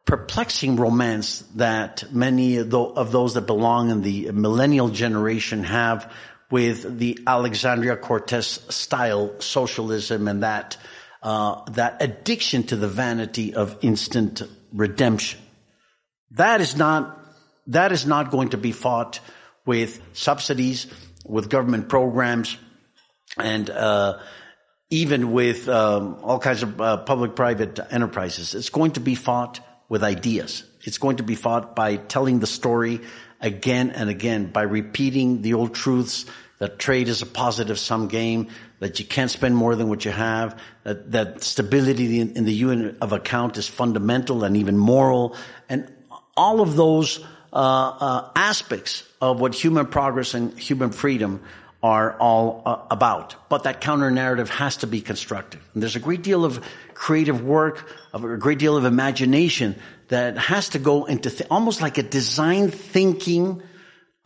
perplexing 0.04 0.76
romance 0.76 1.40
that 1.56 2.04
many 2.12 2.56
of 2.56 2.70
those 3.12 3.34
that 3.34 3.46
belong 3.46 3.90
in 3.90 4.02
the 4.02 4.30
millennial 4.32 4.88
generation 4.88 5.64
have 5.64 6.12
with 6.50 6.98
the 6.98 7.18
Alexandria 7.26 7.96
Cortez 7.96 8.46
style 8.70 9.40
socialism 9.40 10.28
and 10.28 10.42
that 10.42 10.76
uh, 11.22 11.68
that 11.72 12.00
addiction 12.00 12.62
to 12.62 12.76
the 12.76 12.88
vanity 12.88 13.54
of 13.54 13.76
instant 13.82 14.42
redemption. 14.72 15.40
That 16.32 16.60
is 16.60 16.76
not 16.76 17.18
that 17.66 17.92
is 17.92 18.06
not 18.06 18.30
going 18.30 18.50
to 18.50 18.56
be 18.56 18.72
fought 18.72 19.20
with 19.66 20.00
subsidies 20.14 20.86
with 21.26 21.50
government 21.50 21.88
programs 21.88 22.56
and 23.36 23.68
uh, 23.68 24.18
even 24.90 25.32
with 25.32 25.68
um, 25.68 26.18
all 26.22 26.38
kinds 26.38 26.62
of 26.62 26.80
uh, 26.80 26.96
public-private 26.98 27.78
enterprises. 27.90 28.54
It's 28.54 28.70
going 28.70 28.92
to 28.92 29.00
be 29.00 29.14
fought 29.14 29.60
with 29.88 30.02
ideas. 30.02 30.64
It's 30.82 30.98
going 30.98 31.16
to 31.16 31.22
be 31.22 31.34
fought 31.34 31.76
by 31.76 31.96
telling 31.96 32.38
the 32.38 32.46
story 32.46 33.00
again 33.40 33.90
and 33.90 34.08
again, 34.08 34.50
by 34.50 34.62
repeating 34.62 35.42
the 35.42 35.54
old 35.54 35.74
truths 35.74 36.24
that 36.58 36.78
trade 36.78 37.08
is 37.08 37.22
a 37.22 37.26
positive 37.26 37.78
sum 37.78 38.08
game, 38.08 38.48
that 38.80 38.98
you 38.98 39.04
can't 39.04 39.30
spend 39.30 39.56
more 39.56 39.76
than 39.76 39.88
what 39.88 40.04
you 40.04 40.10
have, 40.10 40.60
that, 40.82 41.12
that 41.12 41.42
stability 41.42 42.20
in, 42.20 42.36
in 42.36 42.44
the 42.44 42.52
unit 42.52 42.96
of 43.00 43.12
account 43.12 43.56
is 43.56 43.68
fundamental 43.68 44.42
and 44.42 44.56
even 44.56 44.76
moral, 44.76 45.36
and 45.68 45.92
all 46.36 46.60
of 46.60 46.74
those 46.76 47.20
uh, 47.52 47.56
uh, 47.56 48.30
aspects 48.34 49.04
of 49.20 49.40
what 49.40 49.54
human 49.54 49.86
progress 49.86 50.34
and 50.34 50.58
human 50.58 50.90
freedom 50.90 51.42
are 51.88 52.12
all 52.18 52.62
uh, 52.66 52.76
about. 52.90 53.34
But 53.48 53.62
that 53.62 53.80
counter 53.80 54.10
narrative 54.10 54.50
has 54.50 54.76
to 54.78 54.86
be 54.86 55.00
constructed. 55.00 55.58
And 55.72 55.82
there's 55.82 55.96
a 55.96 56.00
great 56.00 56.22
deal 56.22 56.44
of 56.44 56.62
creative 56.92 57.40
work, 57.42 57.90
of 58.12 58.24
a 58.24 58.36
great 58.36 58.58
deal 58.58 58.76
of 58.76 58.84
imagination 58.84 59.74
that 60.08 60.36
has 60.36 60.68
to 60.70 60.78
go 60.78 61.06
into 61.06 61.30
th- 61.30 61.48
almost 61.50 61.80
like 61.80 61.96
a 61.96 62.02
design 62.02 62.70
thinking 62.70 63.62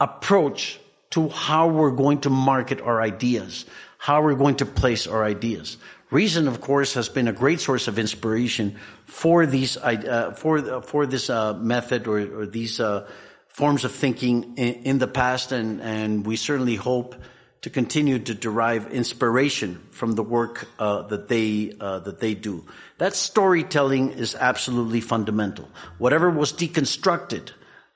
approach 0.01 0.81
to 1.11 1.29
how 1.29 1.69
we're 1.69 1.93
going 1.93 2.19
to 2.23 2.31
market 2.31 2.81
our 2.81 3.01
ideas, 3.01 3.65
how 3.97 4.23
we're 4.23 4.35
going 4.35 4.57
to 4.57 4.67
place 4.67 5.07
our 5.07 5.23
ideas. 5.23 5.77
Reason, 6.11 6.49
of 6.49 6.61
course, 6.61 6.95
has 6.95 7.09
been 7.09 7.29
a 7.29 7.33
great 7.33 7.61
source 7.61 7.87
of 7.87 7.97
inspiration 7.97 8.77
for 9.07 9.47
these 9.47 9.77
uh, 9.77 10.35
for 10.37 10.83
for 10.83 11.07
this 11.07 11.31
uh, 11.31 11.55
method 11.55 12.09
or, 12.09 12.43
or 12.43 12.47
these 12.47 12.81
uh, 12.81 13.07
forms 13.47 13.85
of 13.85 13.93
thinking 13.93 14.57
in, 14.57 14.75
in, 14.91 14.99
the 14.99 15.07
past, 15.07 15.53
and 15.53 15.81
and 15.81 16.27
we 16.27 16.37
certainly 16.37 16.77
hope 16.77 17.15
to 17.63 17.71
continue 17.71 18.19
to 18.19 18.35
derive 18.35 18.93
inspiration 18.93 19.81
from 19.91 20.13
the 20.13 20.23
work 20.23 20.69
uh, 20.79 21.03
that 21.03 21.29
they 21.29 21.73
uh, 21.81 22.01
that 22.01 22.19
they 22.19 22.35
do. 22.35 22.65
That 22.99 23.15
storytelling 23.15 24.11
is 24.11 24.35
absolutely 24.35 25.01
fundamental. 25.01 25.69
Whatever 25.99 26.29
was 26.29 26.53
deconstructed 26.53 27.53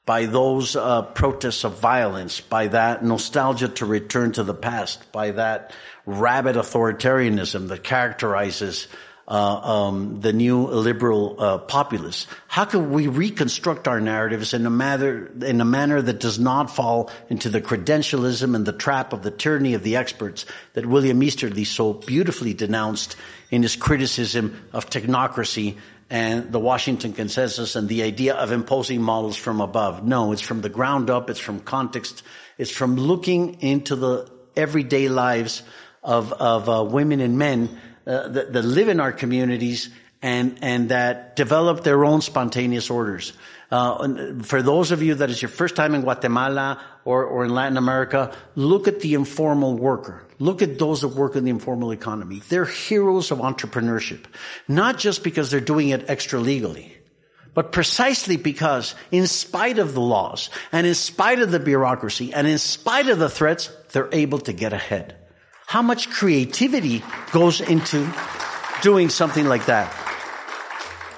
by 0.07 0.27
those 0.27 0.77
uh, 0.77 1.03
protests 1.03 1.65
of 1.65 1.81
violence, 1.81 2.41
by 2.41 2.69
that 2.69 3.05
nostalgia 3.05 3.69
to 3.69 3.87
return 3.87 4.31
to 4.33 4.45
the 4.45 4.55
past, 4.55 5.11
by 5.11 5.33
that 5.33 5.75
rabid 6.07 6.55
authoritarianism 6.55 7.67
that 7.69 7.83
characterizes 7.83 8.87
uh, 9.29 9.33
um, 9.33 10.21
the 10.21 10.33
new 10.33 10.67
liberal 10.67 11.37
uh, 11.39 11.59
populace. 11.59 12.27
How 12.47 12.65
can 12.65 12.93
we 12.93 13.09
reconstruct 13.09 13.89
our 13.89 14.01
narratives 14.01 14.55
in 14.55 14.65
a 14.67 14.71
manner 14.71 15.31
in 15.45 15.61
a 15.61 15.65
manner 15.65 16.01
that 16.01 16.21
does 16.21 16.39
not 16.39 16.71
fall 16.71 17.11
into 17.29 17.49
the 17.49 17.61
credentialism 17.61 18.55
and 18.55 18.65
the 18.65 18.73
trap 18.73 19.13
of 19.13 19.23
the 19.23 19.33
tyranny 19.33 19.75
of 19.75 19.83
the 19.83 19.97
experts 19.97 20.47
that 20.75 20.87
William 20.87 21.23
Easterly 21.23 21.65
so 21.65 21.93
beautifully 21.93 22.55
denounced 22.55 23.17
in 23.51 23.63
his 23.63 23.75
criticism 23.75 24.69
of 24.73 24.91
technocracy 24.91 25.77
and 26.09 26.53
the 26.53 26.61
Washington 26.61 27.13
Consensus 27.13 27.75
and 27.75 27.89
the 27.89 28.05
idea 28.05 28.35
of 28.35 28.53
imposing 28.53 29.03
models 29.03 29.37
from 29.37 29.61
above. 29.61 30.07
No, 30.07 30.31
it's 30.31 30.41
from 30.41 30.61
the 30.61 30.69
ground 30.69 31.11
up. 31.11 31.31
It's 31.31 31.41
from 31.41 31.59
context. 31.59 32.23
It's 32.59 32.71
from 32.71 32.95
looking 32.95 33.61
into 33.61 33.97
the 33.97 34.31
everyday 34.55 35.09
lives 35.09 35.63
of, 36.05 36.33
of 36.33 36.69
uh, 36.69 36.85
women 36.85 37.21
and 37.21 37.39
men 37.39 37.81
uh, 38.07 38.29
that, 38.29 38.53
that, 38.53 38.65
live 38.65 38.89
in 38.89 39.01
our 39.01 39.13
communities 39.13 39.91
and, 40.23 40.59
and 40.63 40.91
that 40.91 41.37
develop 41.37 41.85
their 41.85 42.05
own 42.05 42.21
spontaneous 42.21 42.91
orders. 42.91 43.33
Uh, 43.71 44.41
for 44.43 44.63
those 44.63 44.93
of 44.93 45.03
you 45.03 45.17
that 45.17 45.29
is 45.29 45.43
your 45.43 45.49
first 45.49 45.75
time 45.75 45.95
in 45.95 46.03
Guatemala 46.03 46.81
or, 47.05 47.25
or 47.25 47.45
in 47.45 47.51
Latin 47.51 47.77
America, 47.77 48.33
look 48.55 48.87
at 48.87 49.01
the 49.01 49.15
informal 49.15 49.77
worker. 49.77 50.25
Look 50.39 50.63
at 50.63 50.79
those 50.79 51.01
that 51.01 51.09
work 51.09 51.35
in 51.35 51.45
the 51.45 51.51
informal 51.51 51.91
economy. 51.93 52.43
They're 52.49 52.65
heroes 52.65 53.31
of 53.31 53.39
entrepreneurship. 53.39 54.25
Not 54.69 54.99
just 54.99 55.25
because 55.25 55.51
they're 55.51 55.61
doing 55.61 55.89
it 55.89 56.09
extra 56.09 56.39
legally, 56.39 56.97
but 57.55 57.73
precisely 57.73 58.37
because 58.37 58.95
in 59.11 59.27
spite 59.27 59.79
of 59.79 59.95
the 59.95 60.01
laws 60.01 60.51
and 60.73 60.87
in 60.87 60.95
spite 60.95 61.41
of 61.41 61.51
the 61.51 61.59
bureaucracy 61.59 62.35
and 62.35 62.47
in 62.47 62.59
spite 62.59 63.09
of 63.09 63.19
the 63.19 63.31
threats, 63.31 63.71
they're 63.93 64.11
able 64.13 64.39
to 64.41 64.53
get 64.53 64.73
ahead. 64.73 65.17
How 65.67 65.83
much 65.83 66.11
creativity 66.11 67.03
goes 67.33 67.61
into 67.61 68.09
doing 68.83 69.09
something 69.11 69.47
like 69.47 69.67
that? 69.67 69.93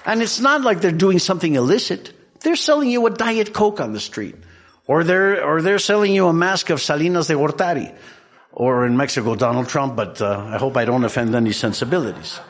And 0.07 0.23
it's 0.23 0.41
not 0.41 0.63
like 0.63 0.81
they're 0.81 0.91
doing 0.91 1.19
something 1.19 1.55
illicit. 1.55 2.13
They're 2.41 2.57
selling 2.57 2.89
you 2.89 3.07
a 3.07 3.11
Diet 3.11 3.53
Coke 3.53 3.81
on 3.81 3.93
the 3.93 4.01
street 4.01 4.37
Or 4.87 5.05
they're, 5.05 5.45
or 5.45 5.61
they're 5.61 5.79
selling 5.79 6.15
you 6.15 6.29
a 6.29 6.33
mask 6.33 6.71
of 6.71 6.81
Salinas 6.81 7.27
de 7.27 7.35
Gortari. 7.35 7.95
Or 8.53 8.87
in 8.87 8.97
Mexico, 8.97 9.37
Donald 9.37 9.69
Trump, 9.69 9.95
but 9.95 10.21
uh, 10.23 10.49
I 10.55 10.57
hope 10.57 10.77
I 10.79 10.87
don't 10.87 11.05
offend 11.05 11.35
any 11.35 11.53
sensibilities. 11.53 12.41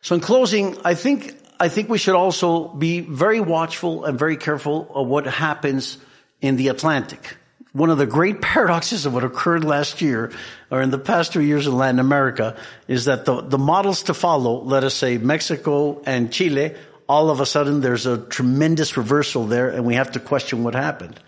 So 0.00 0.14
in 0.14 0.22
closing, 0.22 0.78
I 0.82 0.94
think, 0.94 1.36
I 1.60 1.68
think 1.68 1.90
we 1.90 1.98
should 1.98 2.14
also 2.14 2.68
be 2.68 3.00
very 3.00 3.40
watchful 3.40 4.06
and 4.06 4.18
very 4.18 4.38
careful 4.38 4.90
of 4.94 5.06
what 5.06 5.26
happens 5.26 5.98
in 6.40 6.56
the 6.56 6.68
Atlantic. 6.68 7.36
One 7.76 7.90
of 7.90 7.98
the 7.98 8.06
great 8.06 8.40
paradoxes 8.40 9.04
of 9.04 9.12
what 9.12 9.22
occurred 9.22 9.62
last 9.62 10.00
year 10.00 10.32
or 10.70 10.80
in 10.80 10.88
the 10.88 10.98
past 10.98 11.34
two 11.34 11.42
years 11.42 11.66
in 11.66 11.76
Latin 11.76 11.98
America 11.98 12.56
is 12.88 13.04
that 13.04 13.26
the, 13.26 13.42
the 13.42 13.58
models 13.58 14.04
to 14.04 14.14
follow, 14.14 14.62
let 14.62 14.82
us 14.82 14.94
say 14.94 15.18
Mexico 15.18 16.00
and 16.06 16.32
Chile, 16.32 16.74
all 17.06 17.28
of 17.28 17.40
a 17.40 17.44
sudden 17.44 17.82
there's 17.82 18.06
a 18.06 18.16
tremendous 18.16 18.96
reversal 18.96 19.44
there 19.44 19.68
and 19.68 19.84
we 19.84 19.96
have 19.96 20.12
to 20.12 20.20
question 20.20 20.64
what 20.64 20.74
happened. 20.74 21.20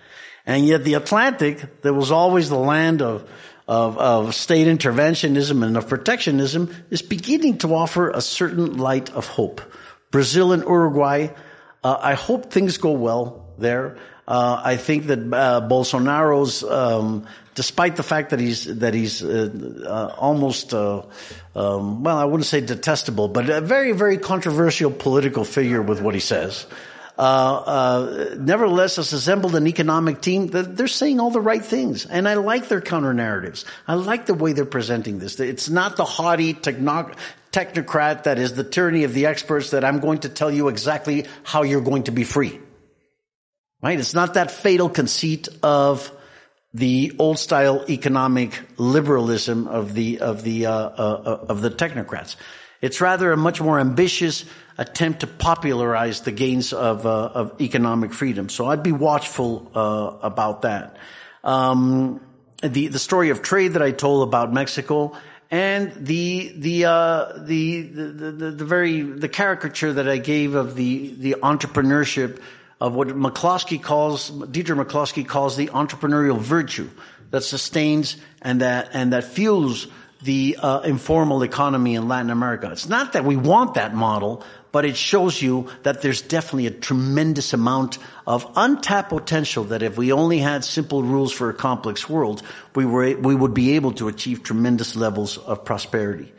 And 0.47 0.65
yet 0.65 0.85
the 0.85 0.95
Atlantic, 0.95 1.83
that 1.83 1.93
was 1.93 2.11
always 2.11 2.49
the 2.49 2.57
land 2.57 3.03
of, 3.03 3.29
of, 3.69 3.99
of 3.99 4.35
state 4.35 4.69
interventionism 4.69 5.63
and 5.63 5.77
of 5.77 5.87
protectionism, 5.87 6.75
is 6.89 7.03
beginning 7.03 7.59
to 7.59 7.75
offer 7.75 8.09
a 8.09 8.23
certain 8.23 8.79
light 8.79 9.11
of 9.11 9.27
hope. 9.27 9.61
Brazil 10.11 10.53
and 10.53 10.63
Uruguay, 10.63 11.29
uh, 11.85 11.99
I 12.01 12.15
hope 12.15 12.51
things 12.51 12.79
go 12.79 12.93
well 12.93 13.53
there. 13.59 13.99
Uh, 14.29 14.61
I 14.63 14.77
think 14.77 15.07
that 15.07 15.21
uh, 15.21 15.67
Bolsonaro's, 15.67 16.63
um, 16.63 17.27
despite 17.55 17.97
the 17.97 18.03
fact 18.03 18.29
that 18.31 18.39
he's 18.39 18.67
that 18.67 18.93
he's 18.93 19.25
uh, 19.25 19.49
uh 19.87 20.15
almost, 20.19 20.75
uh, 20.75 21.01
um, 21.57 22.05
well, 22.05 22.19
I 22.19 22.27
wouldn't 22.27 22.45
say 22.45 22.61
detestable, 22.61 23.29
but 23.29 23.49
a 23.49 23.63
very 23.63 23.93
very 23.93 24.19
controversial 24.19 24.91
political 24.91 25.45
figure 25.45 25.81
with 25.81 26.03
what 26.03 26.13
he 26.13 26.21
says. 26.21 26.67
Uh, 27.17 28.37
nevertheless, 28.39 28.97
has 28.97 29.15
assembled 29.15 29.57
an 29.57 29.67
economic 29.67 30.21
team 30.21 30.49
that 30.49 30.77
they're 30.77 30.89
saying 30.89 31.21
all 31.21 31.31
the 31.31 31.41
right 31.41 31.65
things, 31.65 32.05
and 32.05 32.29
I 32.29 32.35
like 32.35 32.69
their 32.69 32.83
counter 32.83 33.15
narratives. 33.15 33.65
I 33.89 33.95
like 33.95 34.27
the 34.27 34.35
way 34.35 34.53
they're 34.53 34.67
presenting 34.67 35.19
this. 35.19 35.41
It's 35.41 35.71
not 35.71 35.97
the 35.97 36.05
haughty 36.05 36.53
techno- 36.53 37.13
technocrat 37.51 38.25
that 38.25 38.39
is 38.39 38.53
the 38.53 38.63
tyranny 38.63 39.05
of 39.05 39.15
the 39.15 39.25
experts 39.25 39.71
that 39.71 39.87
I'm 39.87 40.01
going 40.01 40.19
to 40.21 40.29
tell 40.29 40.51
you 40.51 40.69
exactly 40.69 41.25
how 41.45 41.63
you're 41.63 41.81
going 41.81 42.05
to 42.05 42.13
be 42.13 42.25
free. 42.25 42.61
Right? 43.83 43.99
It's 43.99 44.15
not 44.15 44.35
that 44.35 44.51
fatal 44.51 44.89
conceit 44.89 45.49
of 45.63 46.11
the 46.75 47.13
old 47.19 47.39
style 47.39 47.85
economic 47.89 48.61
liberalism 48.77 49.69
of 49.69 49.95
the 49.95 50.21
of 50.21 50.43
the 50.43 50.67
uh, 50.67 50.73
uh, 50.73 50.77
uh, 50.77 51.47
of 51.49 51.61
the 51.63 51.71
technocrats. 51.71 52.37
It's 52.81 53.01
rather 53.01 53.33
a 53.33 53.37
much 53.37 53.61
more 53.61 53.81
ambitious 53.81 54.45
attempt 54.77 55.21
to 55.21 55.27
popularize 55.27 56.21
the 56.23 56.33
gains 56.33 56.73
of 56.73 57.07
uh, 57.07 57.11
of 57.11 57.61
economic 57.61 58.13
freedom. 58.13 58.49
So 58.49 58.67
I'd 58.67 58.83
be 58.83 58.93
watchful 58.93 59.71
uh, 59.75 60.19
about 60.23 60.63
that. 60.63 60.97
Um, 61.45 62.21
the 62.63 62.89
the 62.89 62.99
story 62.99 63.31
of 63.31 63.43
trade 63.43 63.75
that 63.75 63.83
I 63.83 63.93
told 63.93 64.27
about 64.27 64.53
Mexico 64.53 65.17
and 65.51 65.93
the 66.05 66.53
the, 66.57 66.85
uh, 66.85 67.33
the 67.39 67.83
the 67.83 68.05
the 68.05 68.51
the 68.51 68.65
very 68.65 69.03
the 69.03 69.29
caricature 69.29 69.93
that 69.93 70.09
I 70.09 70.19
gave 70.19 70.55
of 70.55 70.75
the 70.75 71.15
the 71.15 71.37
entrepreneurship 71.43 72.41
of 72.81 72.95
what 72.95 73.09
McCloskey 73.09 73.83
calls, 73.83 74.31
Deirdre 74.31 74.77
McCloskey 74.77 75.27
calls 75.27 75.57
the 75.57 75.69
entrepreneurial 75.69 76.39
virtue 76.39 76.89
that 77.31 77.43
sustains 77.43 78.17
and 78.41 78.61
that, 78.61 78.91
and 78.93 79.13
that 79.13 79.25
fuels 79.25 79.89
the 80.23 80.59
uh, 80.61 80.81
informal 80.81 81.43
economy 81.43 81.95
in 81.95 82.09
Latin 82.09 82.31
America. 82.31 82.71
It's 82.73 82.89
not 82.89 83.13
that 83.13 83.25
we 83.25 83.37
want 83.37 83.75
that 83.75 83.95
model, 83.95 84.45
but 84.73 84.85
it 84.85 84.97
shows 84.97 85.41
you 85.41 85.69
that 85.85 86.03
there's 86.03 86.23
definitely 86.23 86.67
a 86.67 86.73
tremendous 86.73 87.53
amount 87.53 87.99
of 88.27 88.51
untapped 88.57 89.11
potential 89.11 89.65
that 89.65 89.83
if 89.83 89.97
we 89.97 90.13
only 90.13 90.39
had 90.39 90.65
simple 90.65 91.03
rules 91.03 91.33
for 91.33 91.51
a 91.51 91.55
complex 91.55 92.09
world, 92.09 92.43
we 92.75 92.85
were, 92.85 93.17
we 93.17 93.35
would 93.35 93.55
be 93.55 93.77
able 93.77 93.93
to 93.93 94.09
achieve 94.09 94.43
tremendous 94.43 94.97
levels 94.97 95.39
of 95.39 95.65
prosperity. 95.65 96.33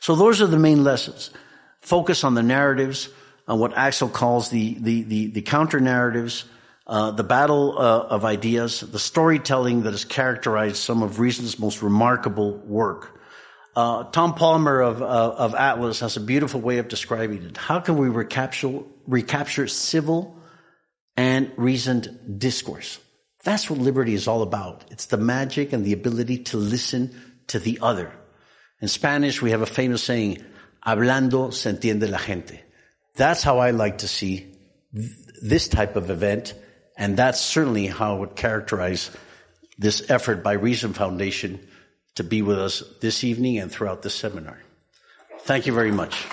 So 0.00 0.14
those 0.14 0.40
are 0.40 0.46
the 0.46 0.58
main 0.58 0.82
lessons. 0.82 1.30
Focus 1.80 2.24
on 2.24 2.34
the 2.34 2.42
narratives, 2.42 3.08
on 3.46 3.58
what 3.58 3.76
Axel 3.76 4.08
calls 4.08 4.50
the, 4.50 4.74
the, 4.74 5.02
the, 5.02 5.26
the 5.28 5.42
counter 5.42 5.80
narratives, 5.80 6.44
uh, 6.86 7.10
the 7.10 7.24
battle 7.24 7.78
uh, 7.78 8.06
of 8.08 8.24
ideas, 8.24 8.80
the 8.80 8.98
storytelling 8.98 9.82
that 9.82 9.92
has 9.92 10.04
characterized 10.04 10.76
some 10.76 11.02
of 11.02 11.18
Reason's 11.18 11.58
most 11.58 11.82
remarkable 11.82 12.56
work. 12.58 13.20
Uh, 13.74 14.04
Tom 14.04 14.34
Palmer 14.34 14.80
of, 14.80 15.02
uh, 15.02 15.04
of 15.04 15.54
Atlas 15.54 16.00
has 16.00 16.16
a 16.16 16.20
beautiful 16.20 16.60
way 16.60 16.78
of 16.78 16.88
describing 16.88 17.42
it. 17.42 17.56
How 17.56 17.80
can 17.80 17.98
we 17.98 18.08
recapture, 18.08 18.80
recapture 19.06 19.66
civil 19.66 20.38
and 21.16 21.52
reasoned 21.56 22.38
discourse? 22.38 22.98
That's 23.44 23.68
what 23.68 23.78
liberty 23.78 24.14
is 24.14 24.26
all 24.26 24.42
about. 24.42 24.84
It's 24.90 25.06
the 25.06 25.18
magic 25.18 25.72
and 25.72 25.84
the 25.84 25.92
ability 25.92 26.38
to 26.44 26.56
listen 26.56 27.14
to 27.48 27.58
the 27.58 27.78
other. 27.82 28.12
In 28.80 28.88
Spanish, 28.88 29.40
we 29.40 29.50
have 29.50 29.62
a 29.62 29.66
famous 29.66 30.02
saying, 30.02 30.42
hablando 30.84 31.52
se 31.52 31.70
entiende 31.70 32.10
la 32.10 32.18
gente. 32.18 32.60
That's 33.16 33.42
how 33.42 33.58
I 33.58 33.70
like 33.72 33.98
to 33.98 34.08
see 34.08 34.46
th- 34.94 35.10
this 35.42 35.68
type 35.68 35.96
of 35.96 36.10
event. 36.10 36.54
And 36.96 37.16
that's 37.16 37.40
certainly 37.40 37.86
how 37.86 38.16
I 38.16 38.18
would 38.20 38.36
characterize 38.36 39.10
this 39.78 40.10
effort 40.10 40.42
by 40.42 40.52
Reason 40.52 40.92
Foundation 40.92 41.60
to 42.14 42.24
be 42.24 42.42
with 42.42 42.58
us 42.58 42.82
this 43.00 43.24
evening 43.24 43.58
and 43.58 43.70
throughout 43.70 44.02
this 44.02 44.14
seminar. 44.14 44.58
Thank 45.40 45.66
you 45.66 45.74
very 45.74 45.92
much. 45.92 46.24